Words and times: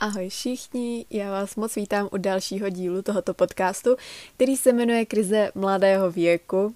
Ahoj 0.00 0.28
všichni, 0.28 1.06
já 1.10 1.30
vás 1.30 1.56
moc 1.56 1.76
vítám 1.76 2.08
u 2.12 2.16
dalšího 2.16 2.68
dílu 2.68 3.02
tohoto 3.02 3.34
podcastu, 3.34 3.96
který 4.34 4.56
se 4.56 4.72
jmenuje 4.72 5.06
Krize 5.06 5.50
mladého 5.54 6.10
věku. 6.10 6.74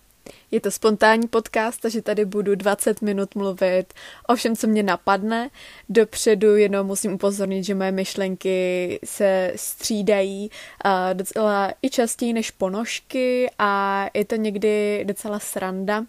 Je 0.51 0.61
to 0.61 0.71
spontánní 0.71 1.29
podcast, 1.29 1.81
takže 1.81 2.03
tady 2.03 2.25
budu 2.25 2.55
20 2.55 3.03
minut 3.03 3.35
mluvit 3.35 3.95
o 4.29 4.35
všem, 4.35 4.57
co 4.57 4.67
mě 4.67 4.83
napadne. 4.83 5.51
Dopředu 5.89 6.57
jenom 6.57 6.87
musím 6.87 7.13
upozornit, 7.13 7.65
že 7.65 7.75
moje 7.75 7.93
myšlenky 7.93 8.99
se 9.05 9.53
střídají 9.57 10.51
a 10.85 11.13
docela 11.13 11.73
i 11.83 11.91
častěji 11.91 12.33
než 12.33 12.51
ponožky 12.51 13.51
a 13.59 14.05
je 14.15 14.25
to 14.25 14.37
někdy 14.37 15.05
docela 15.05 15.39
sranda. 15.39 16.05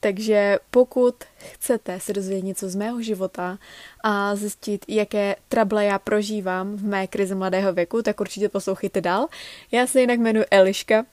Takže 0.00 0.58
pokud 0.70 1.14
chcete 1.52 2.00
se 2.00 2.12
dozvědět 2.12 2.46
něco 2.46 2.68
z 2.68 2.74
mého 2.74 3.02
života 3.02 3.58
a 4.04 4.36
zjistit, 4.36 4.84
jaké 4.88 5.36
trable 5.48 5.84
já 5.84 5.98
prožívám 5.98 6.76
v 6.76 6.84
mé 6.84 7.06
krizi 7.06 7.34
mladého 7.34 7.72
věku, 7.72 8.02
tak 8.02 8.20
určitě 8.20 8.48
poslouchejte 8.48 9.00
dál. 9.00 9.26
Já 9.72 9.86
se 9.86 10.00
jinak 10.00 10.18
jmenuji 10.18 10.44
Eliška, 10.50 11.04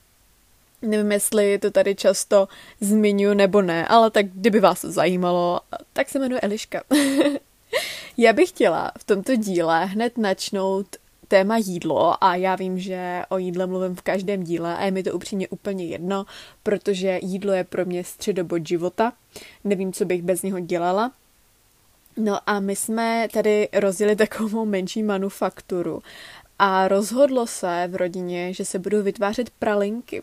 Nevím, 0.82 1.12
jestli 1.12 1.58
to 1.58 1.70
tady 1.70 1.94
často 1.94 2.48
zmiňu 2.80 3.34
nebo 3.34 3.62
ne, 3.62 3.88
ale 3.88 4.10
tak 4.10 4.26
kdyby 4.26 4.60
vás 4.60 4.80
to 4.80 4.92
zajímalo, 4.92 5.60
tak 5.92 6.08
se 6.08 6.18
jmenuji 6.18 6.40
Eliška. 6.40 6.82
já 8.16 8.32
bych 8.32 8.48
chtěla 8.48 8.92
v 8.98 9.04
tomto 9.04 9.36
díle 9.36 9.84
hned 9.84 10.18
načnout 10.18 10.86
téma 11.28 11.56
jídlo 11.56 12.24
a 12.24 12.36
já 12.36 12.56
vím, 12.56 12.78
že 12.78 13.22
o 13.28 13.38
jídle 13.38 13.66
mluvím 13.66 13.94
v 13.94 14.02
každém 14.02 14.44
díle 14.44 14.76
a 14.76 14.84
je 14.84 14.90
mi 14.90 15.02
to 15.02 15.12
upřímně 15.12 15.48
úplně 15.48 15.86
jedno, 15.86 16.26
protože 16.62 17.18
jídlo 17.22 17.52
je 17.52 17.64
pro 17.64 17.84
mě 17.84 18.04
středobod 18.04 18.66
života. 18.66 19.12
Nevím, 19.64 19.92
co 19.92 20.04
bych 20.04 20.22
bez 20.22 20.42
něho 20.42 20.60
dělala. 20.60 21.12
No 22.16 22.38
a 22.46 22.60
my 22.60 22.76
jsme 22.76 23.28
tady 23.32 23.68
rozjeli 23.72 24.16
takovou 24.16 24.64
menší 24.64 25.02
manufakturu 25.02 26.02
a 26.58 26.88
rozhodlo 26.88 27.46
se 27.46 27.88
v 27.90 27.96
rodině, 27.96 28.54
že 28.54 28.64
se 28.64 28.78
budou 28.78 29.02
vytvářet 29.02 29.50
pralinky. 29.50 30.22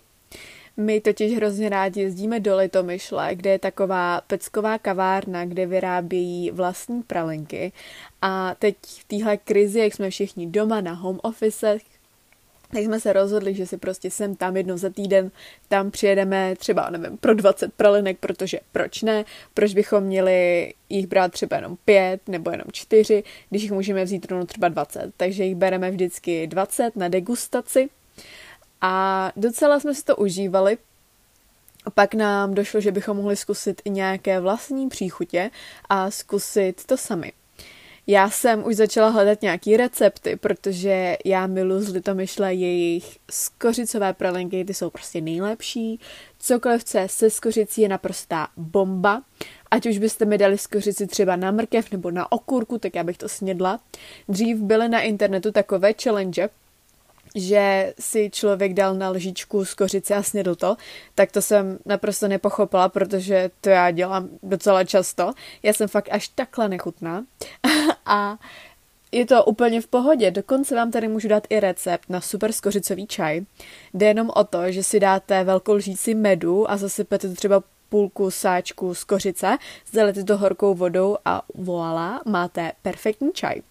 My 0.77 1.01
totiž 1.01 1.35
hrozně 1.35 1.69
rádi 1.69 2.01
jezdíme 2.01 2.39
do 2.39 2.57
Litomyšle, 2.57 3.35
kde 3.35 3.49
je 3.49 3.59
taková 3.59 4.21
pecková 4.21 4.77
kavárna, 4.77 5.45
kde 5.45 5.65
vyrábějí 5.65 6.51
vlastní 6.51 7.03
pralinky. 7.03 7.71
A 8.21 8.55
teď 8.59 8.75
v 8.83 9.03
téhle 9.03 9.37
krizi, 9.37 9.79
jak 9.79 9.93
jsme 9.93 10.09
všichni 10.09 10.47
doma 10.47 10.81
na 10.81 10.93
home 10.93 11.19
office, 11.23 11.79
tak 12.73 12.83
jsme 12.83 12.99
se 12.99 13.13
rozhodli, 13.13 13.53
že 13.53 13.67
si 13.67 13.77
prostě 13.77 14.11
sem 14.11 14.35
tam 14.35 14.57
jednou 14.57 14.77
za 14.77 14.89
týden 14.89 15.31
tam 15.67 15.91
přijedeme 15.91 16.55
třeba, 16.55 16.89
nevím, 16.89 17.17
pro 17.17 17.33
20 17.33 17.73
pralinek, 17.73 18.17
protože 18.19 18.59
proč 18.71 19.01
ne? 19.01 19.25
Proč 19.53 19.73
bychom 19.73 20.03
měli 20.03 20.73
jich 20.89 21.07
brát 21.07 21.31
třeba 21.31 21.57
jenom 21.57 21.77
pět 21.85 22.21
nebo 22.27 22.51
jenom 22.51 22.65
čtyři, 22.71 23.23
když 23.49 23.61
jich 23.61 23.71
můžeme 23.71 24.03
vzít 24.03 24.31
rovnou 24.31 24.45
třeba 24.45 24.67
20. 24.67 25.13
Takže 25.17 25.43
jich 25.43 25.55
bereme 25.55 25.91
vždycky 25.91 26.47
20 26.47 26.95
na 26.95 27.07
degustaci 27.07 27.89
a 28.85 29.31
docela 29.35 29.79
jsme 29.79 29.95
si 29.95 30.03
to 30.03 30.15
užívali. 30.15 30.77
Pak 31.95 32.13
nám 32.13 32.53
došlo, 32.53 32.81
že 32.81 32.91
bychom 32.91 33.17
mohli 33.17 33.35
zkusit 33.35 33.81
i 33.85 33.89
nějaké 33.89 34.39
vlastní 34.39 34.89
příchutě 34.89 35.51
a 35.89 36.11
zkusit 36.11 36.85
to 36.85 36.97
sami. 36.97 37.31
Já 38.07 38.29
jsem 38.29 38.65
už 38.65 38.75
začala 38.75 39.09
hledat 39.09 39.41
nějaký 39.41 39.77
recepty, 39.77 40.35
protože 40.35 41.17
já 41.25 41.47
milu 41.47 41.81
z 41.81 41.89
Litomyšle 41.89 42.53
jejich 42.53 43.17
skořicové 43.31 44.13
pralinky, 44.13 44.65
ty 44.65 44.73
jsou 44.73 44.89
prostě 44.89 45.21
nejlepší. 45.21 45.99
Cokoliv 46.39 46.83
co 46.83 46.99
se 47.07 47.29
skořicí 47.29 47.81
je 47.81 47.89
naprostá 47.89 48.47
bomba. 48.57 49.23
Ať 49.72 49.85
už 49.85 49.97
byste 49.97 50.25
mi 50.25 50.38
dali 50.38 50.57
skořici 50.57 51.07
třeba 51.07 51.35
na 51.35 51.51
mrkev 51.51 51.91
nebo 51.91 52.11
na 52.11 52.31
okurku, 52.31 52.77
tak 52.77 52.95
já 52.95 53.03
bych 53.03 53.17
to 53.17 53.29
snědla. 53.29 53.79
Dřív 54.29 54.57
byly 54.57 54.89
na 54.89 55.01
internetu 55.01 55.51
takové 55.51 55.93
challenge, 56.03 56.49
že 57.35 57.94
si 57.99 58.29
člověk 58.29 58.73
dal 58.73 58.95
na 58.95 59.09
lžičku 59.09 59.66
z 59.66 59.73
kořice 59.73 60.16
a 60.16 60.23
snědl 60.23 60.55
to, 60.55 60.75
tak 61.16 61.31
to 61.31 61.41
jsem 61.41 61.79
naprosto 61.85 62.27
nepochopila, 62.27 62.89
protože 62.89 63.51
to 63.61 63.69
já 63.69 63.91
dělám 63.91 64.29
docela 64.44 64.83
často. 64.83 65.33
Já 65.63 65.73
jsem 65.73 65.88
fakt 65.88 66.09
až 66.11 66.27
takhle 66.27 66.69
nechutná. 66.69 67.25
a 68.05 68.38
je 69.11 69.25
to 69.25 69.45
úplně 69.45 69.81
v 69.81 69.88
pohodě. 69.88 70.31
Dokonce 70.31 70.75
vám 70.75 70.91
tady 70.91 71.07
můžu 71.07 71.27
dát 71.27 71.47
i 71.49 71.59
recept 71.59 72.09
na 72.09 72.22
super 72.22 72.51
skořicový 72.51 73.07
čaj. 73.07 73.41
Jde 73.93 74.05
jenom 74.05 74.31
o 74.35 74.43
to, 74.43 74.72
že 74.72 74.83
si 74.83 74.99
dáte 74.99 75.43
velkou 75.43 75.73
lžíci 75.73 76.16
medu 76.16 76.72
a 76.72 76.77
zasypete 76.77 77.29
třeba 77.29 77.63
půlku 77.89 78.31
sáčku 78.31 78.95
z 78.95 79.03
kořice, 79.03 79.57
zalete 79.91 80.23
to 80.23 80.38
horkou 80.38 80.75
vodou 80.75 81.17
a 81.25 81.41
voilà, 81.55 82.22
máte 82.25 82.72
perfektní 82.81 83.33
čaj 83.33 83.61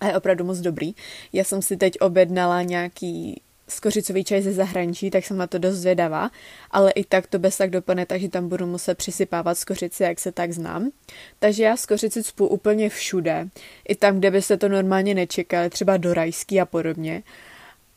a 0.00 0.06
je 0.06 0.16
opravdu 0.16 0.44
moc 0.44 0.58
dobrý. 0.58 0.94
Já 1.32 1.44
jsem 1.44 1.62
si 1.62 1.76
teď 1.76 2.00
objednala 2.00 2.62
nějaký 2.62 3.40
skořicový 3.70 4.24
čaj 4.24 4.42
ze 4.42 4.52
zahraničí, 4.52 5.10
tak 5.10 5.24
jsem 5.24 5.36
na 5.36 5.46
to 5.46 5.58
dost 5.58 5.76
zvědavá, 5.76 6.30
ale 6.70 6.90
i 6.90 7.04
tak 7.04 7.26
to 7.26 7.38
bez 7.38 7.56
tak 7.56 7.70
dopadne, 7.70 8.06
takže 8.06 8.28
tam 8.28 8.48
budu 8.48 8.66
muset 8.66 8.98
přisypávat 8.98 9.58
skořici, 9.58 10.02
jak 10.02 10.20
se 10.20 10.32
tak 10.32 10.52
znám. 10.52 10.90
Takže 11.38 11.62
já 11.62 11.76
skořici 11.76 12.22
cpu 12.22 12.46
úplně 12.46 12.88
všude, 12.88 13.48
i 13.88 13.94
tam, 13.94 14.18
kde 14.18 14.30
byste 14.30 14.56
to 14.56 14.68
normálně 14.68 15.14
nečekali, 15.14 15.70
třeba 15.70 15.96
do 15.96 16.14
rajský 16.14 16.60
a 16.60 16.66
podobně. 16.66 17.22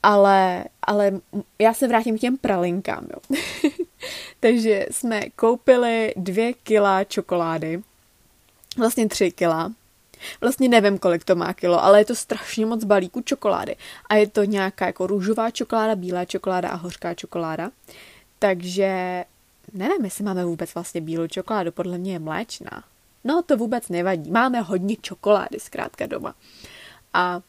Ale, 0.03 0.66
ale 0.81 1.12
já 1.59 1.74
se 1.74 1.88
vrátím 1.88 2.18
k 2.18 2.22
těm 2.22 2.38
pralinkám, 2.38 3.08
jo. 3.14 3.38
takže 4.40 4.85
jsme 4.91 5.22
koupili 5.35 6.14
dvě 6.18 6.53
kila 6.53 7.03
čokolády, 7.03 7.81
vlastně 8.78 9.08
tři 9.08 9.31
kila, 9.31 9.72
Vlastně 10.41 10.69
nevím, 10.69 10.97
kolik 10.97 11.23
to 11.23 11.35
má 11.35 11.53
kilo, 11.53 11.84
ale 11.84 12.00
je 12.00 12.06
to 12.06 12.16
strašně 12.16 12.66
moc 12.66 12.84
balíků 12.84 13.22
čokolády. 13.22 13.75
A 14.09 14.16
je 14.16 14.28
to 14.28 14.44
nějaká 14.44 14.85
jako 14.85 15.07
růžová 15.07 15.51
čokoláda, 15.51 15.95
bílá 15.95 16.25
čokoláda 16.25 16.69
a 16.69 16.75
hořká 16.75 17.13
čokoláda. 17.13 17.72
Takže 18.39 19.23
nevím, 19.73 20.06
jestli 20.06 20.23
máme 20.23 20.45
vůbec 20.45 20.73
vlastně 20.73 21.01
bílou 21.01 21.28
čokoládu, 21.28 21.72
podle 21.72 21.97
mě 21.97 22.13
je 22.13 22.19
mléčná. 22.19 22.84
No, 23.23 23.44
to 23.45 23.57
vůbec 23.57 23.89
nevadí. 23.89 24.31
Máme 24.31 24.61
hodně 24.61 24.95
čokolády 25.01 25.59
zkrátka 25.59 26.06
doma. 26.06 26.35
A 27.13 27.41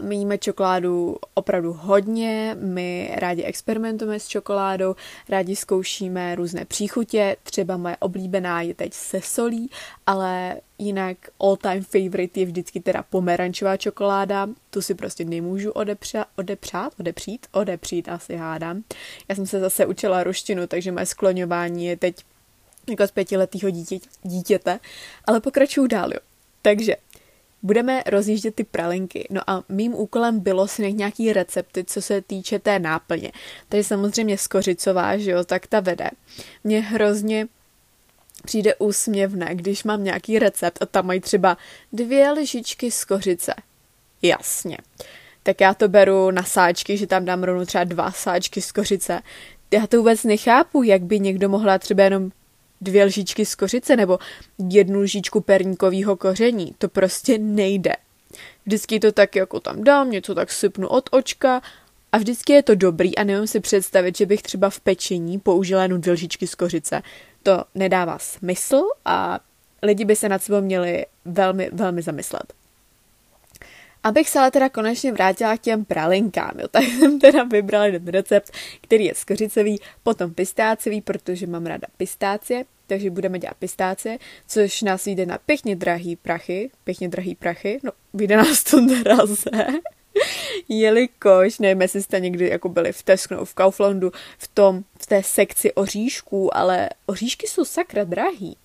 my 0.00 0.16
jíme 0.16 0.38
čokoládu 0.38 1.16
opravdu 1.34 1.72
hodně, 1.72 2.56
my 2.60 3.10
rádi 3.14 3.42
experimentujeme 3.42 4.20
s 4.20 4.28
čokoládou, 4.28 4.94
rádi 5.28 5.56
zkoušíme 5.56 6.34
různé 6.34 6.64
příchutě, 6.64 7.36
třeba 7.42 7.76
moje 7.76 7.96
oblíbená 7.96 8.62
je 8.62 8.74
teď 8.74 8.94
se 8.94 9.20
solí, 9.20 9.70
ale 10.06 10.56
jinak 10.78 11.16
all 11.40 11.56
time 11.56 11.84
favorite 11.84 12.40
je 12.40 12.46
vždycky 12.46 12.80
teda 12.80 13.02
pomerančová 13.02 13.76
čokoláda, 13.76 14.48
tu 14.70 14.82
si 14.82 14.94
prostě 14.94 15.24
nemůžu 15.24 15.70
odepřa, 15.70 16.24
odepřát, 16.36 16.92
odepřít, 17.00 17.46
odepřít 17.52 18.08
asi 18.08 18.36
hádám. 18.36 18.82
Já 19.28 19.34
jsem 19.34 19.46
se 19.46 19.60
zase 19.60 19.86
učila 19.86 20.22
ruštinu, 20.22 20.66
takže 20.66 20.92
moje 20.92 21.06
skloňování 21.06 21.86
je 21.86 21.96
teď 21.96 22.24
jako 22.90 23.06
z 23.06 23.10
pětiletého 23.10 23.70
dítě, 23.70 23.98
dítěte, 24.22 24.80
ale 25.24 25.40
pokračuju 25.40 25.86
dál, 25.86 26.12
jo. 26.12 26.20
Takže 26.62 26.96
budeme 27.62 28.02
rozjíždět 28.06 28.54
ty 28.54 28.64
pralinky. 28.64 29.28
No 29.30 29.40
a 29.50 29.62
mým 29.68 29.94
úkolem 29.94 30.40
bylo 30.40 30.68
si 30.68 30.82
najít 30.82 30.98
nějaký 30.98 31.32
recepty, 31.32 31.84
co 31.84 32.02
se 32.02 32.22
týče 32.22 32.58
té 32.58 32.78
náplně. 32.78 33.32
Takže 33.68 33.84
samozřejmě 33.84 34.38
skořicová, 34.38 35.16
že 35.16 35.30
jo, 35.30 35.44
tak 35.44 35.66
ta 35.66 35.80
vede. 35.80 36.10
Mě 36.64 36.80
hrozně 36.80 37.46
přijde 38.44 38.74
úsměvné, 38.74 39.54
když 39.54 39.84
mám 39.84 40.04
nějaký 40.04 40.38
recept 40.38 40.82
a 40.82 40.86
tam 40.86 41.06
mají 41.06 41.20
třeba 41.20 41.56
dvě 41.92 42.30
lžičky 42.30 42.90
skořice. 42.90 43.54
Jasně. 44.22 44.78
Tak 45.42 45.60
já 45.60 45.74
to 45.74 45.88
beru 45.88 46.30
na 46.30 46.42
sáčky, 46.42 46.96
že 46.96 47.06
tam 47.06 47.24
dám 47.24 47.42
rovnou 47.42 47.64
třeba 47.64 47.84
dva 47.84 48.12
sáčky 48.12 48.62
skořice. 48.62 49.20
Já 49.72 49.86
to 49.86 49.96
vůbec 49.96 50.24
nechápu, 50.24 50.82
jak 50.82 51.02
by 51.02 51.20
někdo 51.20 51.48
mohla 51.48 51.78
třeba 51.78 52.02
jenom 52.04 52.30
dvě 52.80 53.04
lžičky 53.04 53.46
z 53.46 53.54
kořice 53.54 53.96
nebo 53.96 54.18
jednu 54.68 55.00
lžičku 55.00 55.40
perníkového 55.40 56.16
koření. 56.16 56.74
To 56.78 56.88
prostě 56.88 57.38
nejde. 57.38 57.92
Vždycky 58.66 59.00
to 59.00 59.12
tak 59.12 59.36
jako 59.36 59.60
tam 59.60 59.84
dám, 59.84 60.10
něco 60.10 60.34
tak 60.34 60.52
sypnu 60.52 60.88
od 60.88 61.08
očka 61.12 61.62
a 62.12 62.18
vždycky 62.18 62.52
je 62.52 62.62
to 62.62 62.74
dobrý 62.74 63.18
a 63.18 63.24
nemůžu 63.24 63.46
si 63.46 63.60
představit, 63.60 64.16
že 64.16 64.26
bych 64.26 64.42
třeba 64.42 64.70
v 64.70 64.80
pečení 64.80 65.38
použila 65.38 65.82
jenom 65.82 66.00
dvě 66.00 66.12
lžičky 66.12 66.46
z 66.46 66.54
kořice. 66.54 67.02
To 67.42 67.64
nedává 67.74 68.18
smysl 68.18 68.82
a 69.04 69.40
lidi 69.82 70.04
by 70.04 70.16
se 70.16 70.28
nad 70.28 70.42
sebou 70.42 70.60
měli 70.60 71.06
velmi, 71.24 71.70
velmi 71.72 72.02
zamyslet. 72.02 72.59
Abych 74.02 74.28
se 74.28 74.38
ale 74.38 74.50
teda 74.50 74.68
konečně 74.68 75.12
vrátila 75.12 75.56
k 75.56 75.60
těm 75.60 75.84
pralinkám, 75.84 76.52
jo, 76.58 76.68
tak 76.70 76.84
jsem 76.84 77.18
teda 77.18 77.42
vybrala 77.42 77.86
jeden 77.86 78.08
recept, 78.08 78.52
který 78.80 79.04
je 79.04 79.14
skořicový, 79.14 79.80
potom 80.02 80.34
pistáciový, 80.34 81.00
protože 81.00 81.46
mám 81.46 81.66
ráda 81.66 81.88
pistácie, 81.96 82.64
takže 82.86 83.10
budeme 83.10 83.38
dělat 83.38 83.56
pistácie, 83.58 84.18
což 84.48 84.82
nás 84.82 85.06
jde 85.06 85.26
na 85.26 85.38
pěkně 85.38 85.76
drahý 85.76 86.16
prachy, 86.16 86.70
pěkně 86.84 87.08
drahý 87.08 87.34
prachy, 87.34 87.80
no 87.82 87.92
vyjde 88.14 88.36
nás 88.36 88.64
to 88.64 88.80
draze, 88.80 89.50
jelikož, 90.68 91.58
nevím, 91.58 91.82
jestli 91.82 92.02
jste 92.02 92.20
někdy 92.20 92.48
jako 92.48 92.68
byli 92.68 92.92
v 92.92 93.02
Tesco 93.02 93.44
v 93.44 93.54
Kauflandu, 93.54 94.12
v 94.38 94.48
tom, 94.48 94.84
v 95.00 95.06
té 95.06 95.22
sekci 95.22 95.72
oříšků, 95.72 96.56
ale 96.56 96.88
oříšky 97.06 97.46
jsou 97.46 97.64
sakra 97.64 98.04
drahý. 98.04 98.56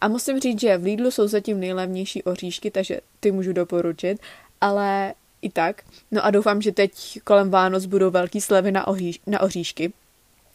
A 0.00 0.08
musím 0.08 0.40
říct, 0.40 0.60
že 0.60 0.78
v 0.78 0.84
Lidlu 0.84 1.10
jsou 1.10 1.28
zatím 1.28 1.60
nejlevnější 1.60 2.22
oříšky, 2.22 2.70
takže 2.70 3.00
ty 3.20 3.32
můžu 3.32 3.52
doporučit, 3.52 4.18
ale 4.60 5.14
i 5.42 5.50
tak. 5.50 5.82
No 6.10 6.24
a 6.24 6.30
doufám, 6.30 6.62
že 6.62 6.72
teď 6.72 7.20
kolem 7.24 7.50
Vánoc 7.50 7.86
budou 7.86 8.10
velký 8.10 8.40
slevy 8.40 8.72
na, 8.72 8.86
oříš, 8.86 9.20
na 9.26 9.40
oříšky. 9.40 9.92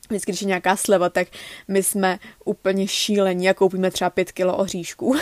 Vždycky, 0.10 0.32
když 0.32 0.42
je 0.42 0.48
nějaká 0.48 0.76
sleva, 0.76 1.10
tak 1.10 1.28
my 1.68 1.84
jsme 1.84 2.20
úplně 2.46 2.88
šílení 2.88 3.50
a 3.50 3.54
koupíme 3.54 3.92
třeba 3.92 4.10
pět 4.10 4.32
kilo 4.32 4.58
oříšků. 4.58 5.16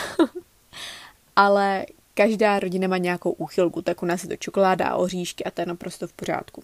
ale 1.36 1.86
každá 2.14 2.60
rodina 2.60 2.88
má 2.88 2.98
nějakou 2.98 3.32
úchylku, 3.32 3.82
tak 3.82 4.04
u 4.04 4.06
nás 4.06 4.24
je 4.24 4.30
to 4.30 4.36
čokoláda 4.36 4.88
a 4.88 4.96
oříšky 4.96 5.44
a 5.44 5.52
to 5.52 5.62
je 5.62 5.66
naprosto 5.66 6.08
v 6.08 6.14
pořádku. 6.14 6.64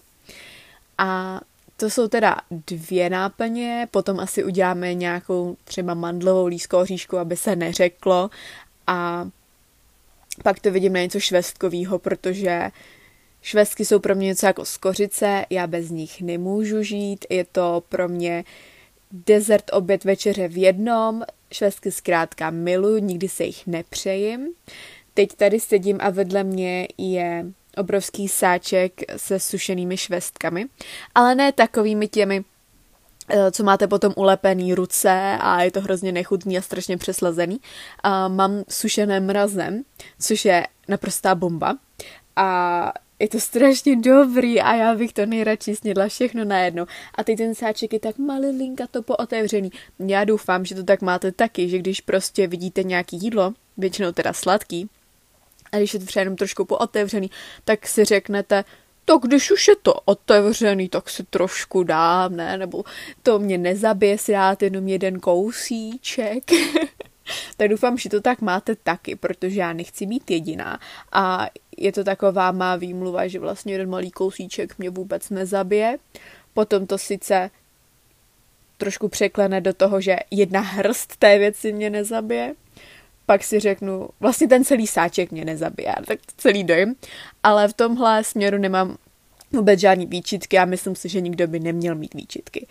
A 0.98 1.40
to 1.76 1.90
jsou 1.90 2.08
teda 2.08 2.36
dvě 2.50 3.10
náplně, 3.10 3.88
potom 3.90 4.20
asi 4.20 4.44
uděláme 4.44 4.94
nějakou 4.94 5.56
třeba 5.64 5.94
mandlovou 5.94 6.46
lískou 6.46 6.78
oříšku, 6.78 7.18
aby 7.18 7.36
se 7.36 7.56
neřeklo 7.56 8.30
a 8.86 9.28
pak 10.42 10.60
to 10.60 10.70
vidím 10.70 10.92
na 10.92 11.00
něco 11.00 11.20
švestkového, 11.20 11.98
protože 11.98 12.70
švestky 13.42 13.84
jsou 13.84 13.98
pro 13.98 14.14
mě 14.14 14.26
něco 14.26 14.46
jako 14.46 14.64
skořice, 14.64 15.44
já 15.50 15.66
bez 15.66 15.90
nich 15.90 16.22
nemůžu 16.22 16.82
žít, 16.82 17.26
je 17.30 17.44
to 17.44 17.82
pro 17.88 18.08
mě 18.08 18.44
desert, 19.10 19.64
oběd, 19.72 20.04
večeře 20.04 20.48
v 20.48 20.56
jednom, 20.56 21.22
švestky 21.52 21.92
zkrátka 21.92 22.50
miluji, 22.50 23.02
nikdy 23.02 23.28
se 23.28 23.44
jich 23.44 23.66
nepřejím. 23.66 24.48
Teď 25.14 25.28
tady 25.36 25.60
sedím 25.60 25.98
a 26.00 26.10
vedle 26.10 26.44
mě 26.44 26.88
je 26.98 27.46
obrovský 27.76 28.28
sáček 28.28 28.92
se 29.16 29.40
sušenými 29.40 29.96
švestkami, 29.96 30.66
ale 31.14 31.34
ne 31.34 31.52
takovými 31.52 32.08
těmi, 32.08 32.44
co 33.50 33.64
máte 33.64 33.86
potom 33.86 34.12
ulepený 34.16 34.74
ruce 34.74 35.38
a 35.40 35.62
je 35.62 35.70
to 35.70 35.80
hrozně 35.80 36.12
nechutný 36.12 36.58
a 36.58 36.62
strašně 36.62 36.96
přeslazený. 36.96 37.60
A 38.02 38.28
mám 38.28 38.64
sušené 38.68 39.20
mrazem, 39.20 39.82
což 40.20 40.44
je 40.44 40.66
naprostá 40.88 41.34
bomba. 41.34 41.76
A 42.36 42.92
je 43.18 43.28
to 43.28 43.40
strašně 43.40 43.96
dobrý 43.96 44.60
a 44.60 44.74
já 44.74 44.94
bych 44.94 45.12
to 45.12 45.26
nejradši 45.26 45.76
snědla 45.76 46.08
všechno 46.08 46.44
najednou. 46.44 46.86
A 47.14 47.24
teď 47.24 47.38
ten 47.38 47.54
sáček 47.54 47.92
je 47.92 48.00
tak 48.00 48.18
malilinka 48.18 48.86
to 48.90 49.02
pootevřený. 49.02 49.70
Já 49.98 50.24
doufám, 50.24 50.64
že 50.64 50.74
to 50.74 50.84
tak 50.84 51.02
máte 51.02 51.32
taky, 51.32 51.68
že 51.68 51.78
když 51.78 52.00
prostě 52.00 52.46
vidíte 52.46 52.82
nějaký 52.82 53.16
jídlo, 53.16 53.52
většinou 53.76 54.12
teda 54.12 54.32
sladký, 54.32 54.88
a 55.72 55.76
když 55.76 55.94
je 55.94 56.00
to 56.00 56.06
třeba 56.06 56.20
jenom 56.20 56.36
trošku 56.36 56.64
pootevřený, 56.64 57.30
tak 57.64 57.86
si 57.86 58.04
řeknete, 58.04 58.64
to 59.06 59.18
když 59.18 59.50
už 59.50 59.68
je 59.68 59.76
to 59.82 59.94
otevřený, 59.94 60.88
tak 60.88 61.10
si 61.10 61.24
trošku 61.24 61.82
dám, 61.82 62.36
ne? 62.36 62.58
Nebo 62.58 62.84
to 63.22 63.38
mě 63.38 63.58
nezabije 63.58 64.18
si 64.18 64.32
dát 64.32 64.62
jenom 64.62 64.88
jeden 64.88 65.20
kousíček. 65.20 66.44
tak 67.56 67.68
doufám, 67.68 67.98
že 67.98 68.08
to 68.08 68.20
tak 68.20 68.40
máte 68.40 68.76
taky, 68.76 69.16
protože 69.16 69.60
já 69.60 69.72
nechci 69.72 70.06
být 70.06 70.30
jediná. 70.30 70.80
A 71.12 71.46
je 71.76 71.92
to 71.92 72.04
taková 72.04 72.52
má 72.52 72.76
výmluva, 72.76 73.26
že 73.26 73.38
vlastně 73.38 73.74
jeden 73.74 73.90
malý 73.90 74.10
kousíček 74.10 74.78
mě 74.78 74.90
vůbec 74.90 75.30
nezabije. 75.30 75.98
Potom 76.54 76.86
to 76.86 76.98
sice 76.98 77.50
trošku 78.76 79.08
překlene 79.08 79.60
do 79.60 79.72
toho, 79.72 80.00
že 80.00 80.16
jedna 80.30 80.60
hrst 80.60 81.16
té 81.16 81.38
věci 81.38 81.72
mě 81.72 81.90
nezabije, 81.90 82.54
pak 83.26 83.44
si 83.44 83.60
řeknu, 83.60 84.08
vlastně 84.20 84.48
ten 84.48 84.64
celý 84.64 84.86
sáček 84.86 85.32
mě 85.32 85.44
nezabije, 85.44 85.94
tak 86.06 86.18
celý 86.36 86.64
dojem, 86.64 86.94
ale 87.42 87.68
v 87.68 87.72
tomhle 87.72 88.24
směru 88.24 88.58
nemám 88.58 88.96
vůbec 89.52 89.80
žádný 89.80 90.06
výčitky 90.06 90.58
a 90.58 90.64
myslím 90.64 90.96
si, 90.96 91.08
že 91.08 91.20
nikdo 91.20 91.46
by 91.46 91.60
neměl 91.60 91.94
mít 91.94 92.14
výčitky. 92.14 92.66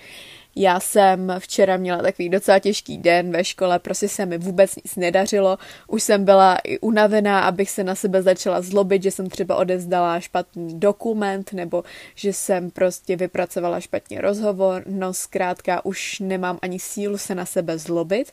Já 0.57 0.79
jsem 0.79 1.33
včera 1.39 1.77
měla 1.77 2.01
takový 2.01 2.29
docela 2.29 2.59
těžký 2.59 2.97
den 2.97 3.31
ve 3.31 3.43
škole, 3.43 3.79
prostě 3.79 4.07
se 4.09 4.25
mi 4.25 4.37
vůbec 4.37 4.75
nic 4.75 4.95
nedařilo. 4.95 5.57
Už 5.87 6.03
jsem 6.03 6.25
byla 6.25 6.57
i 6.63 6.79
unavená, 6.79 7.39
abych 7.39 7.69
se 7.69 7.83
na 7.83 7.95
sebe 7.95 8.21
začala 8.21 8.61
zlobit, 8.61 9.03
že 9.03 9.11
jsem 9.11 9.29
třeba 9.29 9.55
odevzdala 9.55 10.19
špatný 10.19 10.79
dokument, 10.79 11.53
nebo 11.53 11.83
že 12.15 12.33
jsem 12.33 12.71
prostě 12.71 13.15
vypracovala 13.15 13.79
špatně 13.79 14.21
rozhovor. 14.21 14.83
No 14.85 15.13
zkrátka 15.13 15.85
už 15.85 16.19
nemám 16.19 16.59
ani 16.61 16.79
sílu 16.79 17.17
se 17.17 17.35
na 17.35 17.45
sebe 17.45 17.77
zlobit 17.77 18.31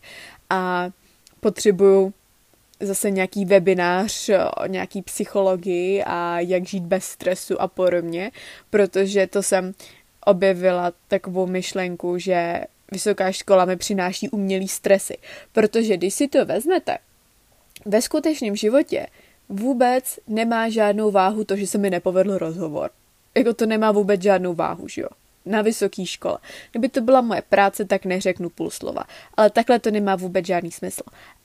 a 0.51 0.91
potřebuju 1.43 2.13
zase 2.81 3.11
nějaký 3.11 3.45
webinář 3.45 4.31
o 4.57 4.67
nějaký 4.67 5.03
psychologii 5.03 6.03
a 6.07 6.41
jak 6.41 6.67
žít 6.67 6.83
bez 6.83 7.05
stresu 7.05 7.61
a 7.61 7.69
podobně, 7.69 8.31
protože 8.71 9.27
to 9.27 9.43
jsem 9.43 9.75
objevila 10.27 10.93
takovou 11.09 11.47
myšlenku, 11.47 12.19
že 12.19 12.61
vysoká 12.93 13.33
škola 13.33 13.65
mi 13.65 13.77
přináší 13.77 14.29
umělý 14.29 14.69
stresy. 14.69 15.19
Protože 15.53 15.97
když 15.97 16.15
si 16.15 16.29
to 16.29 16.45
vezmete, 16.45 16.99
ve 17.87 18.03
skutečném 18.03 18.57
životě 18.57 19.07
vůbec 19.49 20.19
nemá 20.29 20.69
žádnou 20.69 21.11
váhu 21.11 21.45
to, 21.45 21.57
že 21.57 21.67
se 21.67 21.79
mi 21.79 21.91
nepovedl 21.91 22.39
rozhovor. 22.39 22.91
Jako 23.37 23.55
to 23.55 23.67
nemá 23.67 23.93
vůbec 23.93 24.23
žádnou 24.23 24.55
váhu, 24.55 24.89
že 24.89 25.03
jo? 25.03 25.09
Na 25.47 25.63
vysoké 25.63 26.07
škole. 26.07 26.39
Kdyby 26.71 26.89
to 26.89 27.01
byla 27.01 27.21
moje 27.21 27.43
práce, 27.43 27.85
tak 27.85 28.05
neřeknu 28.05 28.51
půl 28.51 28.71
slova. 28.71 29.05
Ale 29.35 29.51
takhle 29.51 29.79
to 29.79 29.91
nemá 29.91 30.17
vůbec 30.17 30.47
žádný 30.47 30.71
smysl. 30.71 31.03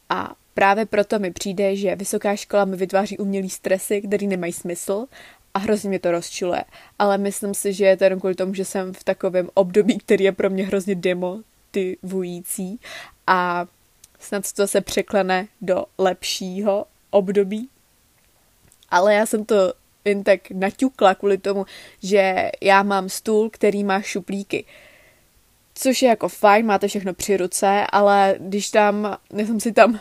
A 0.10 0.36
právě 0.54 0.86
proto 0.86 1.20
mi 1.20 1.32
přijde, 1.32 1.76
že 1.76 1.96
vysoká 1.96 2.36
škola 2.36 2.66
mi 2.66 2.78
vytváří 2.78 3.18
umělý 3.18 3.50
stresy, 3.50 4.02
který 4.02 4.28
nemají 4.28 4.54
smysl 4.54 5.06
a 5.54 5.60
hrozně 5.60 5.90
mě 5.90 6.00
to 6.00 6.12
rozčiluje. 6.12 6.64
Ale 7.00 7.18
myslím 7.18 7.54
si, 7.54 7.74
že 7.74 7.86
je 7.86 7.98
to 7.98 8.04
jenom 8.04 8.20
kvůli 8.20 8.36
tomu, 8.36 8.54
že 8.54 8.66
jsem 8.66 8.94
v 8.94 9.04
takovém 9.04 9.50
období, 9.54 9.98
který 9.98 10.24
je 10.24 10.32
pro 10.32 10.50
mě 10.50 10.66
hrozně 10.66 10.96
demotivující 10.96 12.80
a 13.28 13.66
snad 14.20 14.52
to 14.52 14.68
se 14.68 14.82
překlene 14.82 15.48
do 15.62 15.86
lepšího 15.98 16.86
období. 17.10 17.70
Ale 18.90 19.14
já 19.14 19.26
jsem 19.26 19.46
to 19.46 19.74
jen 20.08 20.24
tak 20.24 20.52
naťukla 20.52 21.16
kvůli 21.16 21.38
tomu, 21.38 21.66
že 22.04 22.52
já 22.62 22.84
mám 22.84 23.10
stůl, 23.10 23.50
který 23.50 23.84
má 23.84 24.02
šuplíky 24.02 24.66
což 25.80 26.02
je 26.02 26.10
jako 26.10 26.30
fajn, 26.30 26.66
máte 26.66 26.88
všechno 26.88 27.14
při 27.14 27.38
ruce, 27.38 27.88
ale 27.92 28.36
když 28.40 28.70
tam, 28.70 29.18
já 29.34 29.46
jsem 29.46 29.60
si 29.60 29.72
tam 29.72 30.00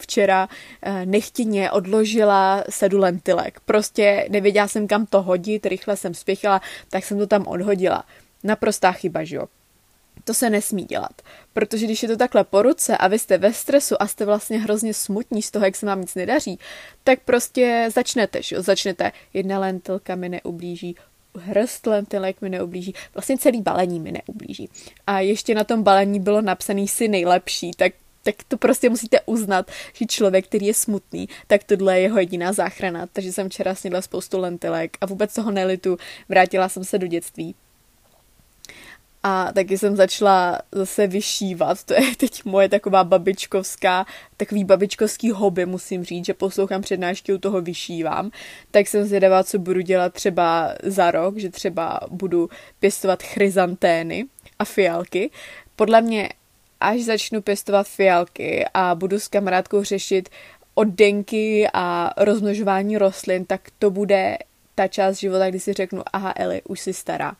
včera 0.00 0.48
eh, 0.82 1.06
nechtěně 1.06 1.70
odložila 1.70 2.64
sedu 2.70 2.98
lentilek. 2.98 3.60
Prostě 3.60 4.26
nevěděla 4.30 4.68
jsem, 4.68 4.86
kam 4.86 5.06
to 5.06 5.22
hodit, 5.22 5.66
rychle 5.66 5.96
jsem 5.96 6.14
spěchala, 6.14 6.60
tak 6.90 7.04
jsem 7.04 7.18
to 7.18 7.26
tam 7.26 7.46
odhodila. 7.46 8.04
Naprostá 8.44 8.92
chyba, 8.92 9.24
že 9.24 9.36
jo? 9.36 9.46
To 10.24 10.34
se 10.34 10.50
nesmí 10.50 10.84
dělat, 10.84 11.22
protože 11.52 11.86
když 11.86 12.02
je 12.02 12.08
to 12.08 12.16
takhle 12.16 12.44
po 12.44 12.62
ruce 12.62 12.96
a 12.96 13.08
vy 13.08 13.18
jste 13.18 13.38
ve 13.38 13.52
stresu 13.52 14.02
a 14.02 14.06
jste 14.06 14.24
vlastně 14.24 14.58
hrozně 14.58 14.94
smutní 14.94 15.42
z 15.42 15.50
toho, 15.50 15.64
jak 15.64 15.76
se 15.76 15.86
vám 15.86 16.00
nic 16.00 16.14
nedaří, 16.14 16.58
tak 17.04 17.20
prostě 17.20 17.88
začnete, 17.94 18.42
že 18.42 18.56
jo? 18.56 18.62
Začnete, 18.62 19.12
jedna 19.34 19.58
lentilka 19.58 20.14
mi 20.14 20.28
neublíží, 20.28 20.96
hrst 21.34 21.86
lentilek 21.86 22.40
mi 22.42 22.50
neublíží, 22.50 22.94
vlastně 23.14 23.38
celý 23.38 23.62
balení 23.62 24.00
mi 24.00 24.12
neublíží. 24.12 24.68
A 25.06 25.20
ještě 25.20 25.54
na 25.54 25.64
tom 25.64 25.82
balení 25.82 26.20
bylo 26.20 26.40
napsaný 26.40 26.88
si 26.88 27.08
nejlepší, 27.08 27.70
tak 27.76 27.92
tak 28.22 28.34
to 28.48 28.56
prostě 28.56 28.90
musíte 28.90 29.20
uznat, 29.26 29.70
že 29.92 30.06
člověk, 30.06 30.46
který 30.46 30.66
je 30.66 30.74
smutný, 30.74 31.28
tak 31.46 31.64
tohle 31.64 31.96
je 31.96 32.02
jeho 32.02 32.18
jediná 32.18 32.52
záchrana. 32.52 33.06
Takže 33.12 33.32
jsem 33.32 33.48
včera 33.48 33.74
snědla 33.74 34.02
spoustu 34.02 34.38
lentilek 34.38 34.96
a 35.00 35.06
vůbec 35.06 35.34
toho 35.34 35.50
nelitu. 35.50 35.96
Vrátila 36.28 36.68
jsem 36.68 36.84
se 36.84 36.98
do 36.98 37.06
dětství. 37.06 37.54
A 39.22 39.52
taky 39.52 39.78
jsem 39.78 39.96
začala 39.96 40.58
zase 40.72 41.06
vyšívat, 41.06 41.84
to 41.84 41.94
je 41.94 42.00
teď 42.16 42.44
moje 42.44 42.68
taková 42.68 43.04
babičkovská, 43.04 44.06
takový 44.36 44.64
babičkovský 44.64 45.30
hobby, 45.30 45.66
musím 45.66 46.04
říct, 46.04 46.26
že 46.26 46.34
poslouchám 46.34 46.82
přednášky, 46.82 47.32
u 47.32 47.38
toho 47.38 47.60
vyšívám, 47.60 48.30
tak 48.70 48.88
jsem 48.88 49.04
zvědavá, 49.04 49.44
co 49.44 49.58
budu 49.58 49.80
dělat 49.80 50.14
třeba 50.14 50.74
za 50.82 51.10
rok, 51.10 51.36
že 51.36 51.50
třeba 51.50 52.00
budu 52.10 52.50
pěstovat 52.80 53.22
chryzantény 53.22 54.26
a 54.58 54.64
fialky. 54.64 55.30
Podle 55.76 56.00
mě, 56.00 56.28
až 56.80 57.00
začnu 57.00 57.42
pěstovat 57.42 57.88
fialky 57.88 58.64
a 58.74 58.94
budu 58.94 59.20
s 59.20 59.28
kamarádkou 59.28 59.84
řešit 59.84 60.28
oddenky 60.74 61.68
a 61.74 62.12
rozmnožování 62.16 62.98
rostlin, 62.98 63.44
tak 63.44 63.60
to 63.78 63.90
bude 63.90 64.38
ta 64.74 64.88
část 64.88 65.16
života, 65.16 65.50
kdy 65.50 65.60
si 65.60 65.72
řeknu, 65.72 66.02
aha 66.12 66.32
Eli, 66.36 66.62
už 66.62 66.80
jsi 66.80 66.92
stará 66.92 67.32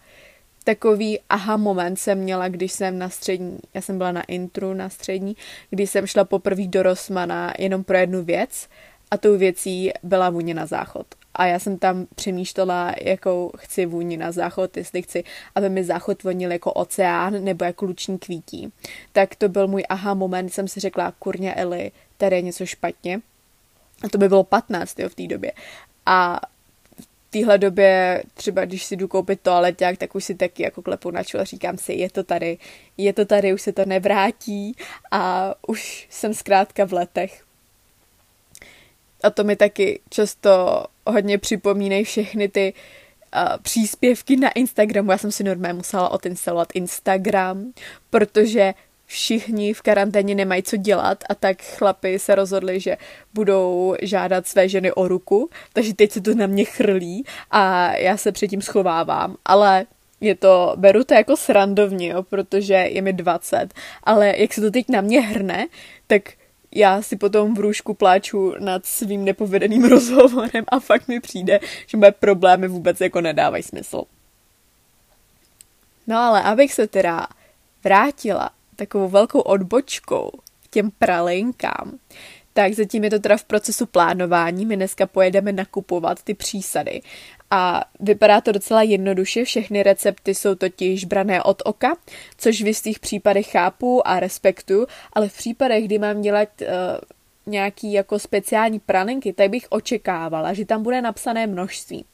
takový 0.68 1.20
aha 1.28 1.56
moment 1.56 1.96
jsem 1.96 2.18
měla, 2.18 2.48
když 2.48 2.72
jsem 2.72 2.98
na 2.98 3.08
střední, 3.08 3.58
já 3.74 3.80
jsem 3.80 3.98
byla 3.98 4.12
na 4.12 4.22
intru 4.22 4.74
na 4.74 4.88
střední, 4.88 5.36
když 5.70 5.90
jsem 5.90 6.06
šla 6.06 6.24
poprvé 6.24 6.66
do 6.66 6.82
Rosmana 6.82 7.52
jenom 7.58 7.84
pro 7.84 7.96
jednu 7.96 8.24
věc 8.24 8.68
a 9.10 9.16
tou 9.16 9.38
věcí 9.38 9.90
byla 10.02 10.30
vůně 10.30 10.54
na 10.54 10.66
záchod. 10.66 11.06
A 11.34 11.46
já 11.46 11.58
jsem 11.58 11.78
tam 11.78 12.06
přemýšlela, 12.14 12.94
jakou 13.02 13.52
chci 13.56 13.86
vůni 13.86 14.16
na 14.16 14.32
záchod, 14.32 14.76
jestli 14.76 15.02
chci, 15.02 15.24
aby 15.54 15.68
mi 15.68 15.84
záchod 15.84 16.22
vonil 16.22 16.52
jako 16.52 16.72
oceán 16.72 17.44
nebo 17.44 17.64
jako 17.64 17.84
luční 17.84 18.18
kvítí. 18.18 18.72
Tak 19.12 19.36
to 19.36 19.48
byl 19.48 19.68
můj 19.68 19.84
aha 19.88 20.14
moment, 20.14 20.48
jsem 20.48 20.68
si 20.68 20.80
řekla, 20.80 21.12
kurně 21.18 21.54
Eli, 21.54 21.92
tady 22.16 22.36
je 22.36 22.42
něco 22.42 22.66
špatně. 22.66 23.20
A 24.04 24.08
to 24.08 24.18
by 24.18 24.28
bylo 24.28 24.44
15 24.44 24.98
jo, 24.98 25.08
v 25.08 25.14
té 25.14 25.26
době. 25.26 25.52
A 26.06 26.40
téhle 27.30 27.58
době, 27.58 28.22
třeba 28.34 28.64
když 28.64 28.84
si 28.84 28.96
jdu 28.96 29.08
koupit 29.08 29.40
toaleťák, 29.40 29.98
tak 29.98 30.14
už 30.14 30.24
si 30.24 30.34
taky 30.34 30.62
jako 30.62 30.82
klepu 30.82 31.10
na 31.10 31.24
čelo, 31.24 31.44
říkám 31.44 31.78
si, 31.78 31.92
je 31.92 32.10
to 32.10 32.24
tady, 32.24 32.58
je 32.96 33.12
to 33.12 33.24
tady, 33.24 33.54
už 33.54 33.62
se 33.62 33.72
to 33.72 33.84
nevrátí 33.84 34.76
a 35.10 35.54
už 35.66 36.06
jsem 36.10 36.34
zkrátka 36.34 36.84
v 36.84 36.92
letech. 36.92 37.44
A 39.22 39.30
to 39.30 39.44
mi 39.44 39.56
taky 39.56 40.00
často 40.10 40.84
hodně 41.06 41.38
připomínají 41.38 42.04
všechny 42.04 42.48
ty 42.48 42.74
uh, 43.36 43.42
příspěvky 43.62 44.36
na 44.36 44.50
Instagramu. 44.50 45.10
Já 45.10 45.18
jsem 45.18 45.32
si 45.32 45.44
normálně 45.44 45.74
musela 45.74 46.08
odinstalovat 46.08 46.68
Instagram, 46.74 47.72
protože 48.10 48.74
všichni 49.08 49.74
v 49.74 49.82
karanténě 49.82 50.34
nemají 50.34 50.62
co 50.62 50.76
dělat 50.76 51.24
a 51.28 51.34
tak 51.34 51.62
chlapi 51.62 52.18
se 52.18 52.34
rozhodli, 52.34 52.80
že 52.80 52.96
budou 53.34 53.94
žádat 54.02 54.46
své 54.46 54.68
ženy 54.68 54.92
o 54.92 55.08
ruku, 55.08 55.50
takže 55.72 55.94
teď 55.94 56.12
se 56.12 56.20
to 56.20 56.34
na 56.34 56.46
mě 56.46 56.64
chrlí 56.64 57.24
a 57.50 57.92
já 57.96 58.16
se 58.16 58.32
předtím 58.32 58.62
schovávám, 58.62 59.36
ale 59.44 59.86
je 60.20 60.34
to, 60.34 60.74
beru 60.76 61.04
to 61.04 61.14
jako 61.14 61.36
srandovně, 61.36 62.08
jo, 62.08 62.22
protože 62.22 62.74
je 62.74 63.02
mi 63.02 63.12
20, 63.12 63.74
ale 64.04 64.34
jak 64.36 64.54
se 64.54 64.60
to 64.60 64.70
teď 64.70 64.88
na 64.88 65.00
mě 65.00 65.20
hrne, 65.20 65.66
tak 66.06 66.22
já 66.74 67.02
si 67.02 67.16
potom 67.16 67.54
v 67.54 67.58
růžku 67.58 67.94
pláču 67.94 68.54
nad 68.58 68.86
svým 68.86 69.24
nepovedeným 69.24 69.84
rozhovorem 69.88 70.64
a 70.68 70.80
fakt 70.80 71.08
mi 71.08 71.20
přijde, 71.20 71.60
že 71.86 71.96
moje 71.96 72.12
problémy 72.12 72.68
vůbec 72.68 73.00
jako 73.00 73.20
nedávají 73.20 73.62
smysl. 73.62 74.02
No 76.06 76.18
ale 76.18 76.42
abych 76.42 76.72
se 76.72 76.86
teda 76.86 77.26
vrátila 77.84 78.50
takovou 78.78 79.08
velkou 79.08 79.40
odbočkou 79.40 80.30
k 80.64 80.68
těm 80.70 80.90
pralinkám, 80.98 81.98
tak 82.52 82.72
zatím 82.72 83.04
je 83.04 83.10
to 83.10 83.18
teda 83.18 83.36
v 83.36 83.44
procesu 83.44 83.86
plánování. 83.86 84.66
My 84.66 84.76
dneska 84.76 85.06
pojedeme 85.06 85.52
nakupovat 85.52 86.22
ty 86.22 86.34
přísady. 86.34 87.00
A 87.50 87.84
vypadá 88.00 88.40
to 88.40 88.52
docela 88.52 88.82
jednoduše, 88.82 89.44
všechny 89.44 89.82
recepty 89.82 90.34
jsou 90.34 90.54
totiž 90.54 91.04
brané 91.04 91.42
od 91.42 91.62
oka, 91.64 91.96
což 92.38 92.62
v 92.62 92.66
jistých 92.66 92.98
případech 92.98 93.46
chápu 93.46 94.08
a 94.08 94.20
respektu, 94.20 94.86
ale 95.12 95.28
v 95.28 95.36
případech, 95.36 95.84
kdy 95.84 95.98
mám 95.98 96.20
dělat 96.20 96.48
uh, 96.60 96.66
nějaký 97.46 97.92
jako 97.92 98.18
speciální 98.18 98.80
pralinky, 98.80 99.32
tak 99.32 99.50
bych 99.50 99.66
očekávala, 99.70 100.52
že 100.52 100.64
tam 100.64 100.82
bude 100.82 101.02
napsané 101.02 101.46
množství. 101.46 102.04